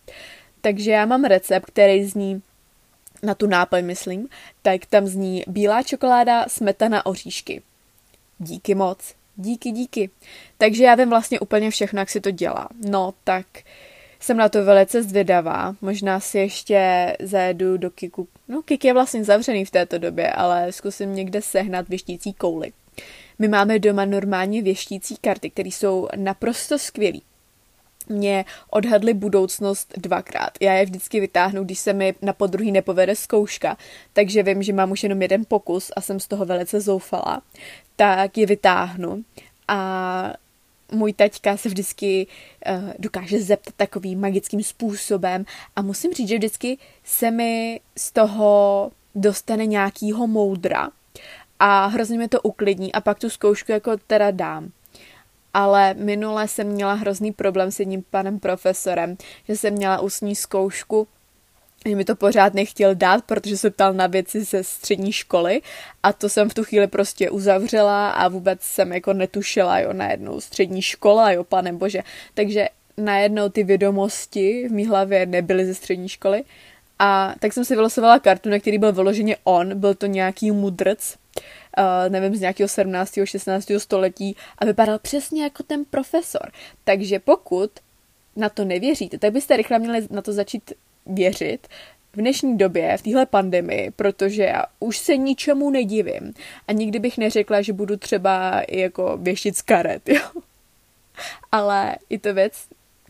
Takže 0.61 0.90
já 0.90 1.06
mám 1.06 1.25
recept, 1.25 1.66
který 1.66 2.04
zní 2.04 2.42
na 3.25 3.35
tu 3.35 3.47
náplň, 3.47 3.85
myslím, 3.85 4.28
tak 4.62 4.87
tam 4.87 5.07
zní 5.07 5.45
bílá 5.47 5.83
čokoláda, 5.83 6.45
smetana, 6.49 7.07
oříšky. 7.07 7.62
Díky 8.38 8.75
moc. 8.75 9.14
Díky, 9.37 9.71
díky. 9.71 10.11
Takže 10.59 10.85
já 10.85 10.95
vím 10.95 11.11
vlastně 11.11 11.40
úplně 11.40 11.71
všechno, 11.71 11.99
jak 11.99 12.11
si 12.11 12.21
to 12.21 12.31
dělá. 12.31 12.69
No, 12.88 13.14
tak 13.25 13.47
jsem 14.21 14.37
na 14.37 14.49
to 14.49 14.64
velice 14.64 15.02
zvědavá. 15.02 15.76
Možná 15.81 16.21
si 16.21 16.38
ještě 16.38 17.16
zajedu 17.21 17.76
do 17.76 17.90
Kiku. 17.90 18.28
No, 18.49 18.62
Kik 18.62 18.85
je 18.85 18.93
vlastně 18.93 19.25
zavřený 19.25 19.64
v 19.64 19.71
této 19.71 19.99
době, 19.99 20.33
ale 20.33 20.73
zkusím 20.73 21.14
někde 21.14 21.43
sehnat 21.43 21.88
věštící 21.88 22.33
kouly. 22.33 22.73
My 23.38 23.49
máme 23.49 23.78
doma 23.78 24.04
normálně 24.04 24.62
věštící 24.62 25.16
karty, 25.21 25.50
které 25.50 25.69
jsou 25.69 26.09
naprosto 26.16 26.78
skvělé 26.78 27.19
mě 28.08 28.44
odhadly 28.70 29.14
budoucnost 29.14 29.92
dvakrát. 29.96 30.50
Já 30.61 30.73
je 30.73 30.84
vždycky 30.84 31.20
vytáhnu, 31.20 31.64
když 31.64 31.78
se 31.78 31.92
mi 31.92 32.14
na 32.23 32.32
podruhý 32.32 32.73
nepovede 32.73 33.16
zkouška, 33.16 33.76
takže 34.12 34.42
vím, 34.42 34.62
že 34.62 34.73
mám 34.73 34.90
už 34.90 35.02
jenom 35.02 35.23
jeden 35.23 35.44
pokus 35.49 35.90
a 35.96 36.00
jsem 36.00 36.20
z 36.20 36.28
toho 36.28 36.44
velice 36.44 36.80
zoufala, 36.80 37.42
tak 37.96 38.38
je 38.38 38.46
vytáhnu. 38.46 39.25
A 39.68 40.32
můj 40.92 41.12
taťka 41.12 41.56
se 41.56 41.68
vždycky 41.68 42.26
uh, 42.66 42.92
dokáže 42.99 43.42
zeptat 43.42 43.75
takovým 43.76 44.20
magickým 44.20 44.62
způsobem. 44.62 45.44
A 45.76 45.82
musím 45.82 46.12
říct, 46.12 46.28
že 46.28 46.38
vždycky 46.38 46.78
se 47.04 47.30
mi 47.30 47.80
z 47.96 48.12
toho 48.12 48.90
dostane 49.14 49.66
nějakýho 49.66 50.26
moudra. 50.26 50.88
A 51.58 51.87
hrozně 51.87 52.18
mi 52.18 52.28
to 52.28 52.40
uklidní 52.40 52.92
a 52.92 53.00
pak 53.00 53.18
tu 53.18 53.30
zkoušku 53.30 53.73
jako 53.73 53.96
teda 54.06 54.30
dám 54.30 54.70
ale 55.54 55.94
minule 55.94 56.49
jsem 56.49 56.66
měla 56.66 56.94
hrozný 56.94 57.32
problém 57.32 57.70
s 57.70 57.80
jedním 57.80 58.04
panem 58.11 58.38
profesorem, 58.38 59.16
že 59.49 59.56
jsem 59.56 59.75
měla 59.75 60.00
ústní 60.00 60.34
zkoušku 60.34 61.08
že 61.88 61.96
mi 61.96 62.04
to 62.04 62.16
pořád 62.16 62.54
nechtěl 62.54 62.94
dát, 62.94 63.25
protože 63.25 63.56
se 63.56 63.70
ptal 63.70 63.92
na 63.92 64.06
věci 64.06 64.44
ze 64.44 64.64
střední 64.64 65.12
školy 65.12 65.61
a 66.02 66.12
to 66.12 66.28
jsem 66.28 66.50
v 66.50 66.54
tu 66.54 66.64
chvíli 66.64 66.87
prostě 66.87 67.30
uzavřela 67.30 68.11
a 68.11 68.28
vůbec 68.28 68.62
jsem 68.62 68.92
jako 68.92 69.12
netušila, 69.12 69.78
jo, 69.78 69.92
najednou 69.92 70.40
střední 70.40 70.82
škola, 70.82 71.30
jo, 71.30 71.44
pane 71.44 71.73
bože. 71.73 72.02
Takže 72.34 72.68
najednou 72.96 73.49
ty 73.49 73.64
vědomosti 73.64 74.68
v 74.68 74.73
mý 74.73 74.87
hlavě 74.87 75.26
nebyly 75.26 75.66
ze 75.66 75.75
střední 75.75 76.08
školy 76.08 76.44
a 76.99 77.34
tak 77.38 77.52
jsem 77.52 77.64
si 77.64 77.75
vylosovala 77.75 78.18
kartu, 78.18 78.49
na 78.49 78.58
který 78.58 78.78
byl 78.78 78.92
vyloženě 78.92 79.37
on, 79.44 79.78
byl 79.78 79.94
to 79.94 80.06
nějaký 80.06 80.50
mudrc, 80.50 81.14
uh, 81.78 82.12
nevím, 82.12 82.37
z 82.37 82.40
nějakého 82.40 82.69
17. 82.69 83.19
16. 83.25 83.71
století 83.78 84.37
a 84.59 84.64
vypadal 84.64 84.99
přesně 84.99 85.43
jako 85.43 85.62
ten 85.62 85.85
profesor. 85.85 86.52
Takže 86.85 87.19
pokud 87.19 87.71
na 88.37 88.49
to 88.49 88.64
nevěříte, 88.64 89.19
tak 89.19 89.33
byste 89.33 89.57
rychle 89.57 89.78
měli 89.78 90.07
na 90.11 90.23
to 90.23 90.33
začít 90.33 90.73
věřit 91.07 91.69
v 92.12 92.16
dnešní 92.16 92.59
době, 92.59 92.97
v 92.97 93.02
téhle 93.02 93.26
pandemii, 93.26 93.90
protože 93.90 94.43
já 94.43 94.64
už 94.81 94.99
se 94.99 95.16
ničemu 95.16 95.71
nedivím 95.71 96.35
a 96.69 96.73
nikdy 96.73 96.99
bych 96.99 97.19
neřekla, 97.19 97.62
že 97.62 97.73
budu 97.73 97.97
třeba 97.97 98.61
i 98.61 98.81
jako 98.81 99.16
věštit 99.16 99.57
z 99.57 99.62
karet, 99.62 100.09
jo. 100.09 100.21
Ale 101.52 101.97
je 102.11 102.19
to 102.19 102.35
věc, 102.35 102.52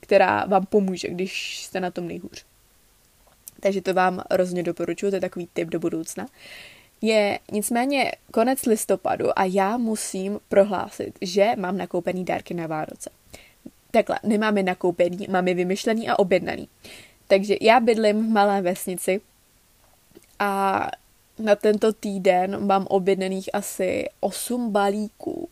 která 0.00 0.44
vám 0.44 0.66
pomůže, 0.66 1.08
když 1.08 1.58
jste 1.58 1.80
na 1.80 1.90
tom 1.90 2.08
nejhůř. 2.08 2.44
Takže 3.60 3.80
to 3.80 3.94
vám 3.94 4.22
rozhodně 4.30 4.62
doporučuji, 4.62 5.10
to 5.10 5.16
je 5.16 5.20
takový 5.20 5.48
tip 5.52 5.68
do 5.68 5.78
budoucna. 5.78 6.26
Je 7.00 7.38
nicméně 7.52 8.12
konec 8.32 8.66
listopadu 8.66 9.38
a 9.38 9.44
já 9.44 9.76
musím 9.76 10.40
prohlásit, 10.48 11.18
že 11.20 11.52
mám 11.56 11.76
nakoupený 11.76 12.24
dárky 12.24 12.54
na 12.54 12.66
Vánoce. 12.66 13.10
Takhle, 13.90 14.18
nemáme 14.22 14.62
nakoupený, 14.62 15.26
máme 15.30 15.54
vymyšlený 15.54 16.08
a 16.08 16.18
objednaný. 16.18 16.68
Takže 17.28 17.56
já 17.60 17.80
bydlím 17.80 18.26
v 18.26 18.28
malé 18.28 18.62
vesnici 18.62 19.20
a 20.38 20.90
na 21.38 21.56
tento 21.56 21.92
týden 21.92 22.66
mám 22.66 22.86
objednaných 22.86 23.54
asi 23.54 24.04
8 24.20 24.72
balíků, 24.72 25.48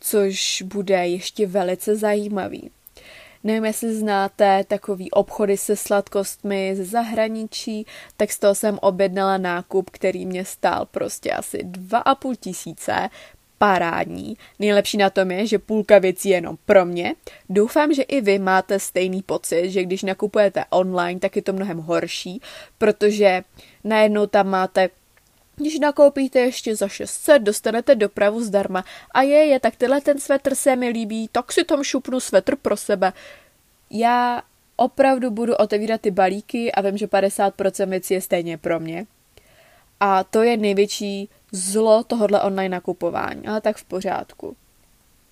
což 0.00 0.62
bude 0.62 1.06
ještě 1.08 1.46
velice 1.46 1.96
zajímavý. 1.96 2.70
Nevím, 3.44 3.64
jestli 3.64 3.94
znáte 3.94 4.64
takový 4.64 5.10
obchody 5.10 5.56
se 5.56 5.76
sladkostmi 5.76 6.76
ze 6.76 6.84
zahraničí, 6.84 7.86
tak 8.16 8.32
z 8.32 8.38
toho 8.38 8.54
jsem 8.54 8.78
objednala 8.82 9.38
nákup, 9.38 9.90
který 9.90 10.26
mě 10.26 10.44
stál 10.44 10.86
prostě 10.86 11.32
asi 11.32 11.58
2,5 11.58 12.36
tisíce, 12.40 13.08
parádní. 13.58 14.36
Nejlepší 14.58 14.96
na 14.96 15.10
tom 15.10 15.30
je, 15.30 15.46
že 15.46 15.58
půlka 15.58 15.98
věcí 15.98 16.28
je 16.28 16.36
jenom 16.36 16.56
pro 16.66 16.84
mě. 16.86 17.14
Doufám, 17.48 17.94
že 17.94 18.02
i 18.02 18.20
vy 18.20 18.38
máte 18.38 18.78
stejný 18.78 19.22
pocit, 19.22 19.70
že 19.70 19.82
když 19.82 20.02
nakupujete 20.02 20.64
online, 20.70 21.20
tak 21.20 21.36
je 21.36 21.42
to 21.42 21.52
mnohem 21.52 21.78
horší, 21.78 22.40
protože 22.78 23.42
najednou 23.84 24.26
tam 24.26 24.48
máte 24.48 24.90
když 25.62 25.78
nakoupíte 25.78 26.40
ještě 26.40 26.76
za 26.76 26.88
600, 26.88 27.42
dostanete 27.42 27.94
dopravu 27.94 28.44
zdarma. 28.44 28.84
A 29.10 29.22
je, 29.22 29.46
je, 29.46 29.60
tak 29.60 29.76
tenhle 29.76 30.00
ten 30.00 30.18
svetr 30.18 30.54
se 30.54 30.76
mi 30.76 30.88
líbí, 30.88 31.28
tak 31.32 31.52
si 31.52 31.64
tam 31.64 31.82
šupnu 31.82 32.20
svetr 32.20 32.56
pro 32.56 32.76
sebe. 32.76 33.12
Já 33.90 34.42
opravdu 34.76 35.30
budu 35.30 35.54
otevírat 35.54 36.00
ty 36.00 36.10
balíky 36.10 36.72
a 36.72 36.80
vím, 36.80 36.98
že 36.98 37.06
50% 37.06 37.88
věcí 37.88 38.14
je 38.14 38.20
stejně 38.20 38.58
pro 38.58 38.80
mě. 38.80 39.06
A 40.00 40.24
to 40.24 40.42
je 40.42 40.56
největší 40.56 41.28
zlo 41.52 42.04
tohohle 42.04 42.42
online 42.42 42.68
nakupování, 42.68 43.46
ale 43.46 43.60
tak 43.60 43.76
v 43.76 43.84
pořádku. 43.84 44.56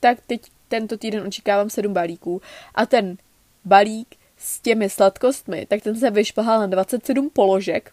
Tak 0.00 0.18
teď 0.26 0.40
tento 0.68 0.96
týden 0.96 1.26
očekávám 1.26 1.70
7 1.70 1.92
balíků 1.92 2.42
a 2.74 2.86
ten 2.86 3.16
balík 3.64 4.16
s 4.36 4.60
těmi 4.60 4.90
sladkostmi, 4.90 5.66
tak 5.66 5.82
ten 5.82 5.98
se 5.98 6.10
vyšplhal 6.10 6.60
na 6.60 6.66
27 6.66 7.30
položek 7.30 7.92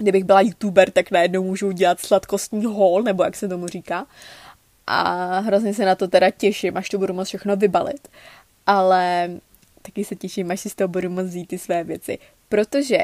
kdybych 0.00 0.24
byla 0.24 0.40
youtuber, 0.40 0.90
tak 0.90 1.10
najednou 1.10 1.42
můžu 1.42 1.72
dělat 1.72 2.00
sladkostní 2.00 2.64
hol, 2.64 3.02
nebo 3.02 3.24
jak 3.24 3.36
se 3.36 3.48
tomu 3.48 3.66
říká. 3.66 4.06
A 4.86 5.38
hrozně 5.38 5.74
se 5.74 5.84
na 5.84 5.94
to 5.94 6.08
teda 6.08 6.30
těším, 6.30 6.76
až 6.76 6.88
to 6.88 6.98
budu 6.98 7.14
moct 7.14 7.28
všechno 7.28 7.56
vybalit. 7.56 8.08
Ale 8.66 9.30
taky 9.82 10.04
se 10.04 10.16
těším, 10.16 10.50
až 10.50 10.60
si 10.60 10.70
z 10.70 10.74
toho 10.74 10.88
budu 10.88 11.10
moct 11.10 11.26
vzít 11.26 11.46
ty 11.46 11.58
své 11.58 11.84
věci. 11.84 12.18
Protože 12.48 12.98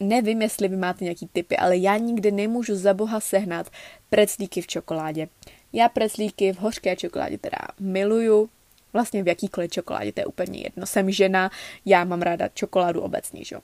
nevím, 0.00 0.42
jestli 0.42 0.68
vy 0.68 0.76
máte 0.76 1.04
nějaký 1.04 1.28
typy, 1.32 1.56
ale 1.56 1.76
já 1.76 1.96
nikdy 1.96 2.30
nemůžu 2.30 2.76
za 2.76 2.94
boha 2.94 3.20
sehnat 3.20 3.70
preclíky 4.10 4.60
v 4.60 4.66
čokoládě. 4.66 5.28
Já 5.72 5.88
preclíky 5.88 6.52
v 6.52 6.58
hořké 6.58 6.96
čokoládě 6.96 7.38
teda 7.38 7.58
miluju, 7.80 8.48
vlastně 8.92 9.22
v 9.22 9.28
jakýkoliv 9.28 9.70
čokoládě, 9.70 10.12
to 10.12 10.20
je 10.20 10.26
úplně 10.26 10.60
jedno. 10.60 10.86
Jsem 10.86 11.10
žena, 11.10 11.50
já 11.84 12.04
mám 12.04 12.22
ráda 12.22 12.48
čokoládu 12.48 13.00
obecně, 13.00 13.44
že? 13.44 13.56
Uh, 13.56 13.62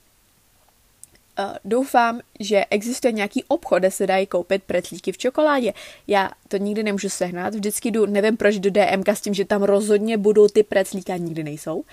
doufám, 1.65 2.19
že 2.39 2.65
existuje 2.69 3.11
nějaký 3.11 3.43
obchod, 3.43 3.79
kde 3.79 3.91
se 3.91 4.07
dají 4.07 4.27
koupit 4.27 4.63
pretlíky 4.63 5.11
v 5.11 5.17
čokoládě. 5.17 5.73
Já 6.07 6.31
to 6.47 6.57
nikdy 6.57 6.83
nemůžu 6.83 7.09
sehnat, 7.09 7.55
vždycky 7.55 7.91
jdu, 7.91 8.05
nevím 8.05 8.37
proč 8.37 8.59
do 8.59 8.69
DMK 8.69 9.09
s 9.09 9.21
tím, 9.21 9.33
že 9.33 9.45
tam 9.45 9.63
rozhodně 9.63 10.17
budou 10.17 10.47
ty 10.47 10.63
preclíky 10.63 11.11
a 11.11 11.17
nikdy 11.17 11.43
nejsou, 11.43 11.83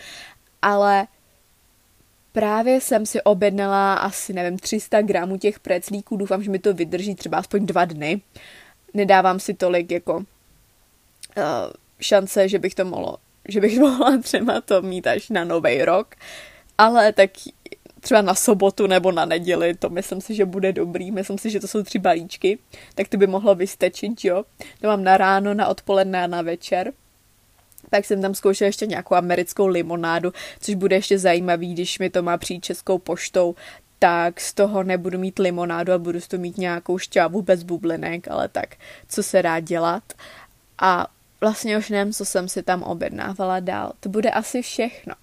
ale 0.63 1.07
právě 2.33 2.81
jsem 2.81 3.07
si 3.07 3.23
objednala 3.23 3.95
asi, 3.95 4.33
nevím, 4.33 4.59
300 4.59 5.03
gramů 5.03 5.39
těch 5.39 5.61
preclíků, 5.61 6.17
doufám, 6.17 6.43
že 6.43 6.51
mi 6.51 6.59
to 6.59 6.75
vydrží 6.75 7.15
třeba 7.15 7.39
aspoň 7.39 7.67
dva 7.67 7.85
dny. 7.85 8.21
Nedávám 8.95 9.41
si 9.41 9.55
tolik 9.55 9.91
jako 9.91 10.17
uh, 10.17 10.25
šance, 12.01 12.49
že 12.49 12.59
bych 12.59 12.75
to 12.75 12.85
mohlo, 12.85 13.17
že 13.49 13.61
bych 13.61 13.79
mohla 13.81 14.19
třeba 14.19 14.61
to 14.61 14.83
mít 14.83 15.07
až 15.07 15.29
na 15.31 15.45
nový 15.45 15.83
rok, 15.83 16.15
ale 16.79 17.13
tak 17.13 17.31
třeba 18.03 18.23
na 18.23 18.35
sobotu 18.35 18.87
nebo 18.87 19.13
na 19.13 19.25
neděli, 19.25 19.75
to 19.75 19.91
myslím 19.91 20.21
si, 20.21 20.35
že 20.35 20.45
bude 20.45 20.73
dobrý, 20.73 21.11
myslím 21.11 21.39
si, 21.39 21.51
že 21.51 21.61
to 21.61 21.69
jsou 21.69 21.83
tři 21.83 21.99
balíčky, 21.99 22.59
tak 22.95 23.09
to 23.09 23.17
by 23.17 23.27
mohlo 23.27 23.55
vystečit, 23.55 24.25
jo. 24.25 24.45
To 24.81 24.87
mám 24.87 25.05
na 25.05 25.17
ráno, 25.17 25.55
na 25.55 25.69
odpoledne 25.69 26.25
a 26.25 26.27
na 26.27 26.43
večer. 26.43 26.93
Tak 27.91 28.05
jsem 28.05 28.23
tam 28.23 28.35
zkoušela 28.35 28.67
ještě 28.67 28.87
nějakou 28.87 29.15
americkou 29.15 29.67
limonádu, 29.67 30.33
což 30.61 30.75
bude 30.75 30.97
ještě 30.97 31.19
zajímavý, 31.19 31.75
když 31.75 31.99
mi 31.99 32.11
to 32.11 32.23
má 32.23 32.37
přijít 32.37 32.65
českou 32.65 32.99
poštou, 32.99 33.55
tak 33.99 34.41
z 34.41 34.55
toho 34.55 34.83
nebudu 34.83 35.19
mít 35.19 35.39
limonádu 35.39 35.93
a 35.93 35.99
budu 35.99 36.21
z 36.21 36.29
toho 36.29 36.41
mít 36.41 36.59
nějakou 36.59 36.99
šťávu 36.99 37.43
bez 37.43 37.63
bublinek, 37.63 38.29
ale 38.29 38.49
tak, 38.49 38.77
co 39.09 39.23
se 39.23 39.43
dá 39.43 39.61
dělat. 39.61 40.03
A 40.79 41.07
vlastně 41.43 41.79
už 41.79 41.91
nevím, 41.91 42.13
co 42.13 42.25
jsem 42.25 42.49
si 42.49 42.63
tam 42.63 42.83
objednávala 42.83 43.61
dál. 43.61 43.93
To 44.01 44.09
bude 44.09 44.31
asi 44.31 44.63
všechno. 44.63 45.15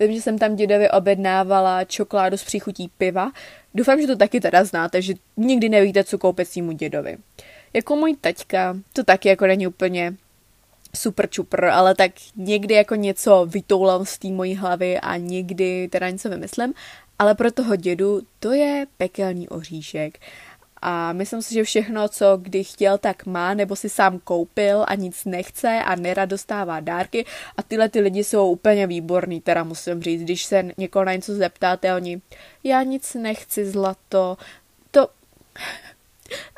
Vím, 0.00 0.12
že 0.12 0.22
jsem 0.22 0.38
tam 0.38 0.56
dědovi 0.56 0.90
objednávala 0.90 1.84
čokoládu 1.84 2.36
s 2.36 2.44
příchutí 2.44 2.90
piva. 2.98 3.32
Doufám, 3.74 4.00
že 4.00 4.06
to 4.06 4.16
taky 4.16 4.40
teda 4.40 4.64
znáte, 4.64 5.02
že 5.02 5.14
nikdy 5.36 5.68
nevíte, 5.68 6.04
co 6.04 6.18
koupit 6.18 6.48
svýmu 6.48 6.72
dědovi. 6.72 7.16
Jako 7.72 7.96
můj 7.96 8.16
taťka, 8.20 8.76
to 8.92 9.04
taky 9.04 9.28
jako 9.28 9.46
není 9.46 9.66
úplně 9.66 10.14
super 10.96 11.30
čupr, 11.30 11.64
ale 11.64 11.94
tak 11.94 12.12
někdy 12.36 12.74
jako 12.74 12.94
něco 12.94 13.46
vytoulám 13.48 14.04
z 14.04 14.18
té 14.18 14.28
mojí 14.28 14.54
hlavy 14.54 15.00
a 15.00 15.16
někdy 15.16 15.88
teda 15.88 16.10
něco 16.10 16.28
vymyslím, 16.28 16.74
ale 17.18 17.34
pro 17.34 17.52
toho 17.52 17.76
dědu 17.76 18.20
to 18.40 18.52
je 18.52 18.86
pekelný 18.96 19.48
oříšek. 19.48 20.18
A 20.82 21.12
myslím 21.12 21.42
si, 21.42 21.54
že 21.54 21.64
všechno, 21.64 22.08
co 22.08 22.36
kdy 22.36 22.64
chtěl, 22.64 22.98
tak 22.98 23.26
má, 23.26 23.54
nebo 23.54 23.76
si 23.76 23.88
sám 23.88 24.18
koupil 24.18 24.84
a 24.88 24.94
nic 24.94 25.24
nechce 25.24 25.68
a 25.68 25.94
nerad 25.94 26.28
dostává 26.28 26.80
dárky. 26.80 27.24
A 27.56 27.62
tyhle 27.62 27.88
ty 27.88 28.00
lidi 28.00 28.24
jsou 28.24 28.50
úplně 28.50 28.86
výborní, 28.86 29.40
teda 29.40 29.64
musím 29.64 30.02
říct. 30.02 30.22
Když 30.22 30.44
se 30.44 30.64
někoho 30.78 31.04
na 31.04 31.12
něco 31.12 31.34
zeptáte, 31.34 31.94
oni, 31.94 32.20
já 32.64 32.82
nic 32.82 33.14
nechci, 33.14 33.70
zlato, 33.70 34.36
to 34.90 35.08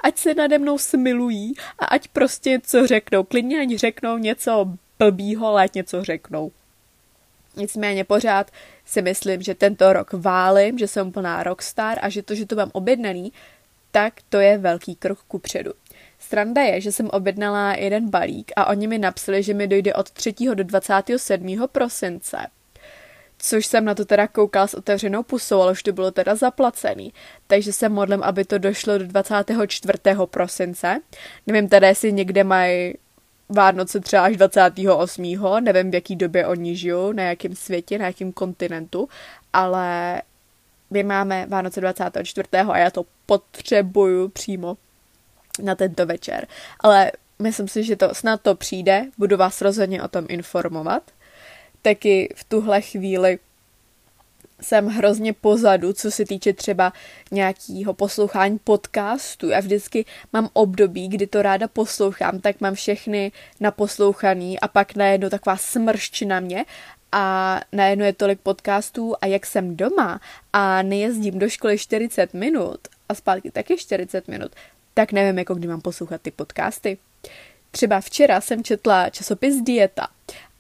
ať 0.02 0.18
se 0.18 0.34
nade 0.34 0.58
mnou 0.58 0.78
smilují 0.78 1.54
a 1.78 1.84
ať 1.84 2.08
prostě 2.08 2.60
co 2.64 2.86
řeknou. 2.86 3.24
Klidně 3.24 3.60
ať 3.60 3.70
řeknou 3.70 4.18
něco 4.18 4.66
blbýho, 4.98 5.46
ale 5.46 5.64
ať 5.64 5.74
něco 5.74 6.04
řeknou. 6.04 6.52
Nicméně 7.56 8.04
pořád 8.04 8.50
si 8.84 9.02
myslím, 9.02 9.42
že 9.42 9.54
tento 9.54 9.92
rok 9.92 10.12
válím, 10.12 10.78
že 10.78 10.88
jsem 10.88 11.12
plná 11.12 11.42
rockstar 11.42 11.98
a 12.02 12.08
že 12.08 12.22
to, 12.22 12.34
že 12.34 12.46
to 12.46 12.56
mám 12.56 12.70
objednaný, 12.72 13.32
tak 13.94 14.14
to 14.28 14.40
je 14.40 14.58
velký 14.58 14.96
krok 14.96 15.18
ku 15.28 15.38
předu. 15.38 15.72
Stranda 16.18 16.62
je, 16.62 16.80
že 16.80 16.92
jsem 16.92 17.10
objednala 17.10 17.74
jeden 17.74 18.10
balík 18.10 18.52
a 18.56 18.66
oni 18.66 18.86
mi 18.86 18.98
napsali, 18.98 19.42
že 19.42 19.54
mi 19.54 19.66
dojde 19.66 19.94
od 19.94 20.10
3. 20.10 20.34
do 20.54 20.64
27. 20.64 21.56
prosince. 21.72 22.36
Což 23.38 23.66
jsem 23.66 23.84
na 23.84 23.94
to 23.94 24.04
teda 24.04 24.26
koukala 24.26 24.66
s 24.66 24.74
otevřenou 24.74 25.22
pusou, 25.22 25.60
ale 25.60 25.72
už 25.72 25.82
to 25.82 25.92
bylo 25.92 26.10
teda 26.10 26.34
zaplacený. 26.34 27.12
Takže 27.46 27.72
se 27.72 27.88
modlím, 27.88 28.22
aby 28.22 28.44
to 28.44 28.58
došlo 28.58 28.98
do 28.98 29.06
24. 29.06 29.98
prosince. 30.24 31.00
Nevím 31.46 31.68
teda, 31.68 31.88
jestli 31.88 32.12
někde 32.12 32.44
mají 32.44 32.94
Vánoce 33.48 34.00
třeba 34.00 34.24
až 34.24 34.36
28. 34.36 35.24
Nevím, 35.60 35.90
v 35.90 35.94
jaký 35.94 36.16
době 36.16 36.46
oni 36.46 36.76
žijou, 36.76 37.12
na 37.12 37.22
jakém 37.22 37.54
světě, 37.54 37.98
na 37.98 38.06
jakém 38.06 38.32
kontinentu, 38.32 39.08
ale 39.52 40.22
my 40.94 41.02
máme 41.02 41.46
Vánoce 41.48 41.80
24. 41.80 42.48
a 42.52 42.78
já 42.78 42.90
to 42.90 43.04
potřebuju 43.26 44.28
přímo 44.28 44.76
na 45.62 45.74
tento 45.74 46.07
večer. 46.07 46.46
Ale 46.80 47.12
myslím 47.38 47.68
si, 47.68 47.85
že 47.85 47.96
to 47.96 48.14
snad 48.14 48.40
to 48.40 48.54
přijde, 48.54 49.07
budu 49.18 49.37
vás 49.37 49.61
rozhodně 49.61 50.02
o 50.02 50.09
tom 50.09 50.26
informovat. 50.28 51.02
Taky 51.83 52.35
v 52.37 52.44
tuhle 52.44 52.80
chvíli 52.80 53.38
jsem 54.61 54.87
hrozně 54.87 55.33
pozadu, 55.33 55.92
co 55.92 56.11
se 56.11 56.24
týče 56.24 56.52
třeba 56.52 56.92
nějakého 57.30 57.94
poslouchání 57.94 58.59
podcastu. 58.59 59.48
Já 59.48 59.61
vždycky 59.61 60.04
mám 60.33 60.48
období, 60.52 61.09
kdy 61.09 61.26
to 61.26 61.42
ráda 61.42 61.68
poslouchám, 61.68 62.40
tak 62.40 62.61
mám 62.61 62.74
všechny 62.74 63.33
naposlouchaný 63.61 64.61
a 64.61 64.68
pak 64.68 64.94
najednou 64.94 65.28
taková 65.28 65.57
smršť 65.57 66.22
na 66.22 66.40
mě 66.40 66.64
a 67.16 67.61
najednou 67.72 68.05
je 68.05 68.12
tolik 68.12 68.40
podcastů 68.40 69.14
a 69.20 69.27
jak 69.27 69.46
jsem 69.46 69.77
doma 69.77 70.20
a 70.53 70.83
nejezdím 70.83 71.38
do 71.38 71.48
školy 71.48 71.79
40 71.79 72.35
minut 72.35 72.79
a 73.09 73.14
zpátky 73.14 73.50
taky 73.50 73.77
40 73.77 74.29
minut, 74.29 74.53
tak 74.94 75.12
nevím, 75.12 75.38
jako 75.38 75.55
kdy 75.55 75.68
mám 75.68 75.81
poslouchat 75.81 76.20
ty 76.22 76.31
podcasty. 76.31 76.98
Třeba 77.70 78.00
včera 78.00 78.40
jsem 78.40 78.64
četla 78.64 79.11
časopis 79.11 79.57
Dieta 79.62 80.09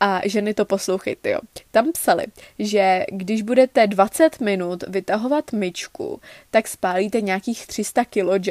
a 0.00 0.20
ženy 0.24 0.54
to 0.54 0.64
poslouchejte, 0.64 1.30
jo. 1.30 1.38
Tam 1.70 1.92
psali, 1.92 2.26
že 2.58 3.04
když 3.12 3.42
budete 3.42 3.86
20 3.86 4.40
minut 4.40 4.84
vytahovat 4.88 5.52
myčku, 5.52 6.20
tak 6.50 6.68
spálíte 6.68 7.20
nějakých 7.20 7.66
300 7.66 8.04
kJ. 8.04 8.50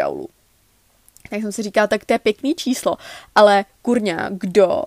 Tak 1.29 1.41
jsem 1.41 1.51
si 1.51 1.63
říkala, 1.63 1.87
tak 1.87 2.05
to 2.05 2.13
je 2.13 2.19
pěkný 2.19 2.55
číslo, 2.55 2.97
ale 3.35 3.65
kurňa, 3.81 4.29
kdo 4.29 4.83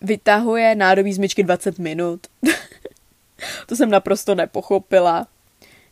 vytahuje 0.00 0.74
nádobí 0.74 1.12
z 1.12 1.18
myčky 1.18 1.42
20 1.42 1.78
minut. 1.78 2.20
to 3.66 3.76
jsem 3.76 3.90
naprosto 3.90 4.34
nepochopila. 4.34 5.26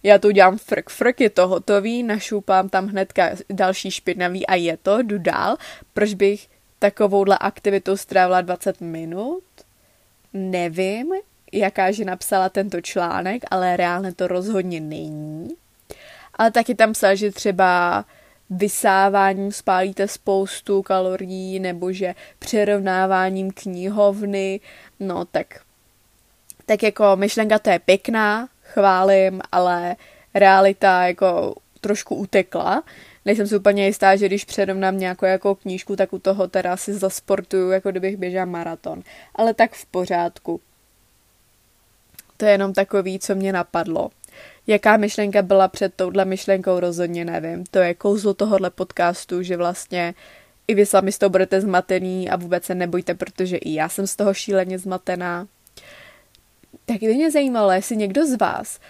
Já 0.02 0.18
to 0.18 0.28
udělám 0.28 0.58
frk, 0.58 0.90
frk, 0.90 1.20
je 1.20 1.30
to 1.30 1.48
hotový, 1.48 2.02
našoupám 2.02 2.68
tam 2.68 2.86
hnedka 2.86 3.30
další 3.50 3.90
špinavý 3.90 4.46
a 4.46 4.54
je 4.54 4.76
to, 4.76 5.02
jdu 5.02 5.18
dál. 5.18 5.56
Proč 5.94 6.14
bych 6.14 6.48
takovouhle 6.78 7.38
aktivitou 7.38 7.96
strávila 7.96 8.40
20 8.40 8.80
minut? 8.80 9.42
Nevím, 10.32 11.12
jaká 11.52 11.90
žena 11.90 12.16
psala 12.16 12.48
tento 12.48 12.80
článek, 12.80 13.42
ale 13.50 13.76
reálně 13.76 14.14
to 14.14 14.26
rozhodně 14.26 14.80
není. 14.80 15.48
Ale 16.34 16.50
taky 16.50 16.74
tam 16.74 16.92
psal, 16.92 17.16
že 17.16 17.32
třeba 17.32 18.04
vysáváním 18.50 19.52
spálíte 19.52 20.08
spoustu 20.08 20.82
kalorií, 20.82 21.60
nebo 21.60 21.92
že 21.92 22.14
přerovnáváním 22.38 23.50
knihovny, 23.50 24.60
no 25.00 25.24
tak, 25.24 25.60
tak 26.66 26.82
jako 26.82 27.16
myšlenka 27.16 27.58
to 27.58 27.70
je 27.70 27.78
pěkná, 27.78 28.48
chválím, 28.62 29.40
ale 29.52 29.96
realita 30.34 31.06
jako 31.06 31.54
trošku 31.80 32.14
utekla. 32.14 32.82
Nejsem 33.24 33.46
si 33.46 33.56
úplně 33.56 33.86
jistá, 33.86 34.16
že 34.16 34.26
když 34.26 34.44
přerovnám 34.44 34.98
nějakou 34.98 35.26
jako 35.26 35.54
knížku, 35.54 35.96
tak 35.96 36.12
u 36.12 36.18
toho 36.18 36.48
teda 36.48 36.76
si 36.76 36.94
zasportuju, 36.94 37.70
jako 37.70 37.90
kdybych 37.90 38.16
běžela 38.16 38.44
maraton. 38.44 39.02
Ale 39.34 39.54
tak 39.54 39.72
v 39.72 39.86
pořádku. 39.86 40.60
To 42.36 42.44
je 42.44 42.50
jenom 42.50 42.72
takový, 42.72 43.18
co 43.18 43.34
mě 43.34 43.52
napadlo. 43.52 44.10
Jaká 44.68 44.96
myšlenka 44.96 45.42
byla 45.42 45.68
před 45.68 45.94
touhle 45.94 46.24
myšlenkou, 46.24 46.80
rozhodně 46.80 47.24
nevím. 47.24 47.64
To 47.70 47.78
je 47.78 47.94
kouzlo 47.94 48.34
tohohle 48.34 48.70
podcastu, 48.70 49.42
že 49.42 49.56
vlastně 49.56 50.14
i 50.68 50.74
vy 50.74 50.86
sami 50.86 51.12
z 51.12 51.18
toho 51.18 51.30
budete 51.30 51.60
zmatený 51.60 52.30
a 52.30 52.36
vůbec 52.36 52.64
se 52.64 52.74
nebojte, 52.74 53.14
protože 53.14 53.56
i 53.56 53.74
já 53.74 53.88
jsem 53.88 54.06
z 54.06 54.16
toho 54.16 54.34
šíleně 54.34 54.78
zmatená. 54.78 55.46
Tak 56.86 57.00
by 57.00 57.14
mě 57.14 57.30
zajímalo, 57.30 57.70
jestli 57.70 57.96
někdo 57.96 58.26
z 58.26 58.36
vás 58.38 58.80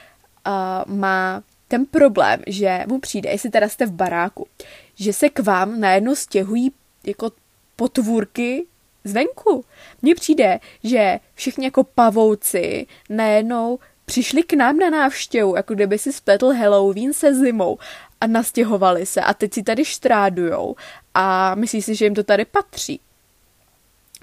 uh, 0.46 0.94
má 0.94 1.42
ten 1.68 1.86
problém, 1.86 2.40
že 2.46 2.84
mu 2.86 2.98
přijde, 2.98 3.30
jestli 3.30 3.50
teda 3.50 3.68
jste 3.68 3.86
v 3.86 3.92
baráku, 3.92 4.46
že 4.94 5.12
se 5.12 5.28
k 5.28 5.38
vám 5.38 5.80
najednou 5.80 6.14
stěhují 6.14 6.72
jako 7.06 7.30
potvůrky 7.76 8.66
zvenku. 9.04 9.64
Mně 10.02 10.14
přijde, 10.14 10.60
že 10.84 11.20
všichni 11.34 11.64
jako 11.64 11.84
pavouci 11.84 12.86
najednou 13.10 13.78
přišli 14.08 14.42
k 14.42 14.52
nám 14.52 14.76
na 14.76 14.90
návštěvu, 14.90 15.56
jako 15.56 15.74
kdyby 15.74 15.98
si 15.98 16.12
spletl 16.12 16.52
Halloween 16.52 17.12
se 17.12 17.34
zimou 17.34 17.78
a 18.20 18.26
nastěhovali 18.26 19.06
se 19.06 19.20
a 19.20 19.34
teď 19.34 19.54
si 19.54 19.62
tady 19.62 19.84
štrádujou 19.84 20.76
a 21.14 21.54
myslí 21.54 21.82
si, 21.82 21.94
že 21.94 22.04
jim 22.04 22.14
to 22.14 22.24
tady 22.24 22.44
patří. 22.44 23.00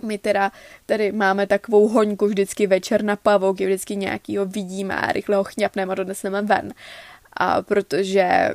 My 0.03 0.17
teda 0.17 0.51
tady 0.85 1.11
máme 1.11 1.47
takovou 1.47 1.87
hoňku 1.87 2.27
vždycky 2.27 2.67
večer 2.67 3.03
na 3.03 3.15
pavouky, 3.15 3.65
vždycky 3.65 3.95
nějakýho 3.95 4.45
vidíme 4.45 4.95
a 4.95 5.11
rychle 5.11 5.35
ho 5.35 5.43
chňapneme 5.43 5.91
a 5.91 5.95
doneseme 5.95 6.41
ven. 6.41 6.73
A 7.33 7.61
protože 7.61 8.49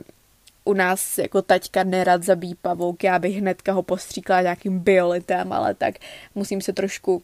u 0.65 0.73
nás 0.73 1.19
jako 1.19 1.43
taťka 1.43 1.85
nerad 1.85 2.23
zabíjí 2.23 2.55
pavouk, 2.55 3.05
já 3.05 3.19
bych 3.19 3.37
hnedka 3.37 3.73
ho 3.73 3.83
postříkla 3.83 4.43
nějakým 4.43 4.79
biolitem, 4.79 5.53
ale 5.53 5.75
tak 5.75 5.95
musím 6.35 6.61
se 6.61 6.73
trošku 6.73 7.23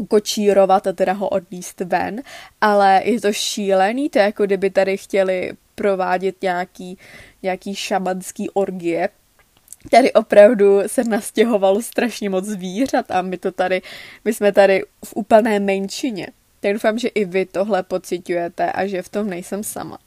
ukočírovat 0.00 0.86
a 0.86 0.92
teda 0.92 1.12
ho 1.12 1.28
odníst 1.28 1.80
ven, 1.80 2.22
ale 2.60 3.02
je 3.04 3.20
to 3.20 3.32
šílený, 3.32 4.10
to 4.10 4.18
je 4.18 4.24
jako 4.24 4.46
kdyby 4.46 4.70
tady 4.70 4.96
chtěli 4.96 5.52
provádět 5.74 6.42
nějaký, 6.42 6.98
nějaký 7.42 7.74
šamanský 7.74 8.50
orgie, 8.50 9.08
tady 9.90 10.12
opravdu 10.12 10.80
se 10.86 11.04
nastěhovalo 11.04 11.82
strašně 11.82 12.30
moc 12.30 12.44
zvířat 12.44 13.10
a 13.10 13.22
my 13.22 13.38
to 13.38 13.52
tady, 13.52 13.82
my 14.24 14.34
jsme 14.34 14.52
tady 14.52 14.82
v 15.04 15.12
úplné 15.16 15.60
menšině. 15.60 16.26
Tak 16.60 16.72
doufám, 16.72 16.98
že 16.98 17.08
i 17.08 17.24
vy 17.24 17.46
tohle 17.46 17.82
pocitujete 17.82 18.72
a 18.72 18.86
že 18.86 19.02
v 19.02 19.08
tom 19.08 19.30
nejsem 19.30 19.64
sama. 19.64 19.98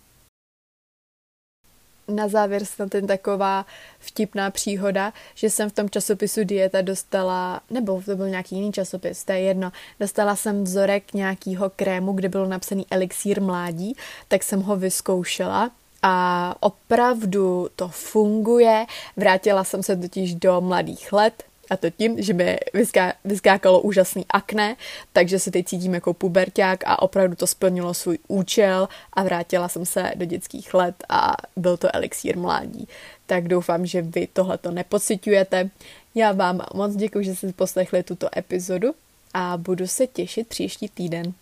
Na 2.08 2.28
závěr 2.28 2.66
snad 2.66 2.90
ten 2.90 3.08
taková 3.08 3.66
vtipná 4.00 4.52
příhoda, 4.52 5.14
že 5.36 5.50
jsem 5.50 5.70
v 5.70 5.74
tom 5.74 5.90
časopisu 5.90 6.44
Dieta 6.44 6.82
dostala, 6.82 7.62
nebo 7.70 8.02
to 8.06 8.16
byl 8.16 8.30
nějaký 8.30 8.56
jiný 8.56 8.72
časopis, 8.72 9.24
to 9.24 9.32
je 9.32 9.40
jedno, 9.40 9.72
dostala 10.00 10.36
jsem 10.36 10.64
vzorek 10.64 11.14
nějakého 11.14 11.70
krému, 11.70 12.14
kde 12.14 12.30
bylo 12.30 12.48
napsaný 12.48 12.86
elixír 12.92 13.42
mládí, 13.42 13.96
tak 14.28 14.44
jsem 14.44 14.62
ho 14.62 14.76
vyzkoušela 14.76 15.72
a 16.04 16.56
opravdu 16.60 17.68
to 17.76 17.88
funguje. 17.88 18.86
Vrátila 19.18 19.64
jsem 19.64 19.84
se 19.84 19.96
totiž 19.96 20.36
do 20.36 20.62
mladých 20.62 21.14
let, 21.14 21.44
a 21.74 21.78
to 21.78 21.90
tím, 21.90 22.22
že 22.22 22.34
mi 22.34 22.58
vyská, 22.74 23.14
vyskákalo 23.26 23.82
úžasný 23.82 24.26
akné, 24.30 24.76
takže 25.14 25.40
se 25.40 25.52
teď 25.52 25.66
cítím 25.66 25.94
jako 25.94 26.14
puberták 26.14 26.84
a 26.86 27.02
opravdu 27.02 27.36
to 27.36 27.48
splnilo 27.48 27.94
svůj 27.94 28.18
účel 28.28 28.88
a 29.14 29.24
vrátila 29.24 29.68
jsem 29.70 29.86
se 29.86 30.12
do 30.16 30.26
dětských 30.26 30.74
let 30.74 30.96
a 31.10 31.34
byl 31.56 31.78
to 31.78 31.96
elixír 31.96 32.38
mládí. 32.38 32.88
Tak 33.26 33.48
doufám, 33.48 33.86
že 33.86 34.02
vy 34.02 34.28
tohleto 34.34 34.72
nepocitujete. 34.72 35.70
Já 36.16 36.32
vám 36.32 36.62
moc 36.74 36.96
děkuji, 36.96 37.26
že 37.26 37.36
jste 37.36 37.54
poslechli 37.54 38.04
tuto 38.04 38.30
epizodu 38.38 38.96
a 39.34 39.58
budu 39.58 39.88
se 39.88 40.08
těšit 40.08 40.48
příští 40.48 40.90
týden. 40.90 41.34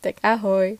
Tak 0.00 0.14
ahoj! 0.22 0.78